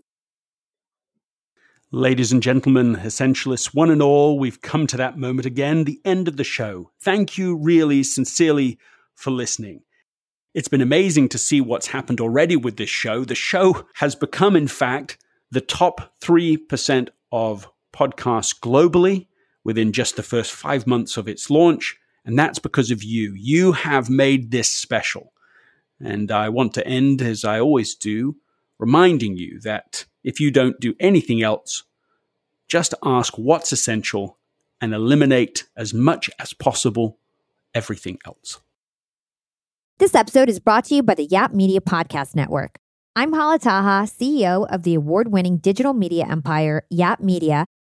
Ladies 1.91 2.32
and 2.32 2.41
gentlemen, 2.41 2.96
essentialists, 2.96 3.74
one 3.74 3.91
and 3.91 4.02
all, 4.02 4.39
we've 4.39 4.62
come 4.62 4.88
to 4.88 4.98
that 4.98 5.18
moment 5.18 5.46
again, 5.46 5.84
the 5.84 6.02
end 6.04 6.28
of 6.28 6.38
the 6.38 6.44
show. 6.44 6.89
Thank 7.00 7.38
you 7.38 7.56
really 7.56 8.02
sincerely 8.02 8.80
for 9.14 9.30
listening. 9.30 9.82
It's 10.56 10.68
been 10.68 10.82
amazing 10.82 11.30
to 11.30 11.38
see 11.38 11.62
what's 11.62 11.88
happened 11.88 12.20
already 12.20 12.56
with 12.56 12.78
this 12.78 12.89
show. 12.89 13.24
The 13.24 13.36
show 13.36 13.88
has 13.96 14.16
become, 14.16 14.56
in 14.56 14.68
fact, 14.68 15.20
the 15.52 15.62
top 15.62 16.14
3% 16.22 17.10
of 17.32 17.70
podcasts 17.96 18.60
globally 18.60 19.28
within 19.64 19.91
just 19.91 20.16
the 20.16 20.24
first 20.24 20.52
five 20.52 20.88
months 20.88 21.16
of 21.16 21.28
its 21.28 21.50
launch. 21.50 21.96
And 22.26 22.40
that's 22.40 22.60
because 22.60 22.92
of 22.92 23.04
you. 23.04 23.34
You 23.36 23.74
have 23.74 24.10
made 24.10 24.52
this 24.52 24.70
special. 24.70 25.34
And 26.00 26.32
I 26.32 26.50
want 26.50 26.74
to 26.76 26.88
end, 26.88 27.22
as 27.22 27.44
I 27.44 27.60
always 27.60 27.96
do, 27.96 28.38
reminding 28.80 29.38
you 29.38 29.60
that 29.62 30.06
if 30.24 30.40
you 30.40 30.52
don't 30.52 30.80
do 30.80 30.96
anything 31.00 31.42
else, 31.42 31.84
just 32.68 32.94
ask 33.04 33.38
what's 33.38 33.72
essential 33.72 34.38
and 34.82 34.94
eliminate 34.94 35.66
as 35.78 35.94
much 35.94 36.30
as 36.40 36.54
possible 36.54 37.18
everything 37.74 38.18
else. 38.26 38.60
This 40.00 40.16
episode 40.16 40.50
is 40.50 40.60
brought 40.60 40.86
to 40.86 40.96
you 40.96 41.04
by 41.04 41.14
the 41.14 41.26
Yap 41.26 41.54
Media 41.54 41.80
Podcast 41.80 42.36
Network. 42.36 42.80
I'm 43.16 43.32
Hala 43.32 43.60
Taha, 43.60 44.08
CEO 44.08 44.66
of 44.70 44.84
the 44.84 44.96
award 44.96 45.32
winning 45.32 45.58
digital 45.58 45.94
media 45.94 46.26
empire, 46.28 46.84
Yap 46.90 47.20
Media, 47.20 47.66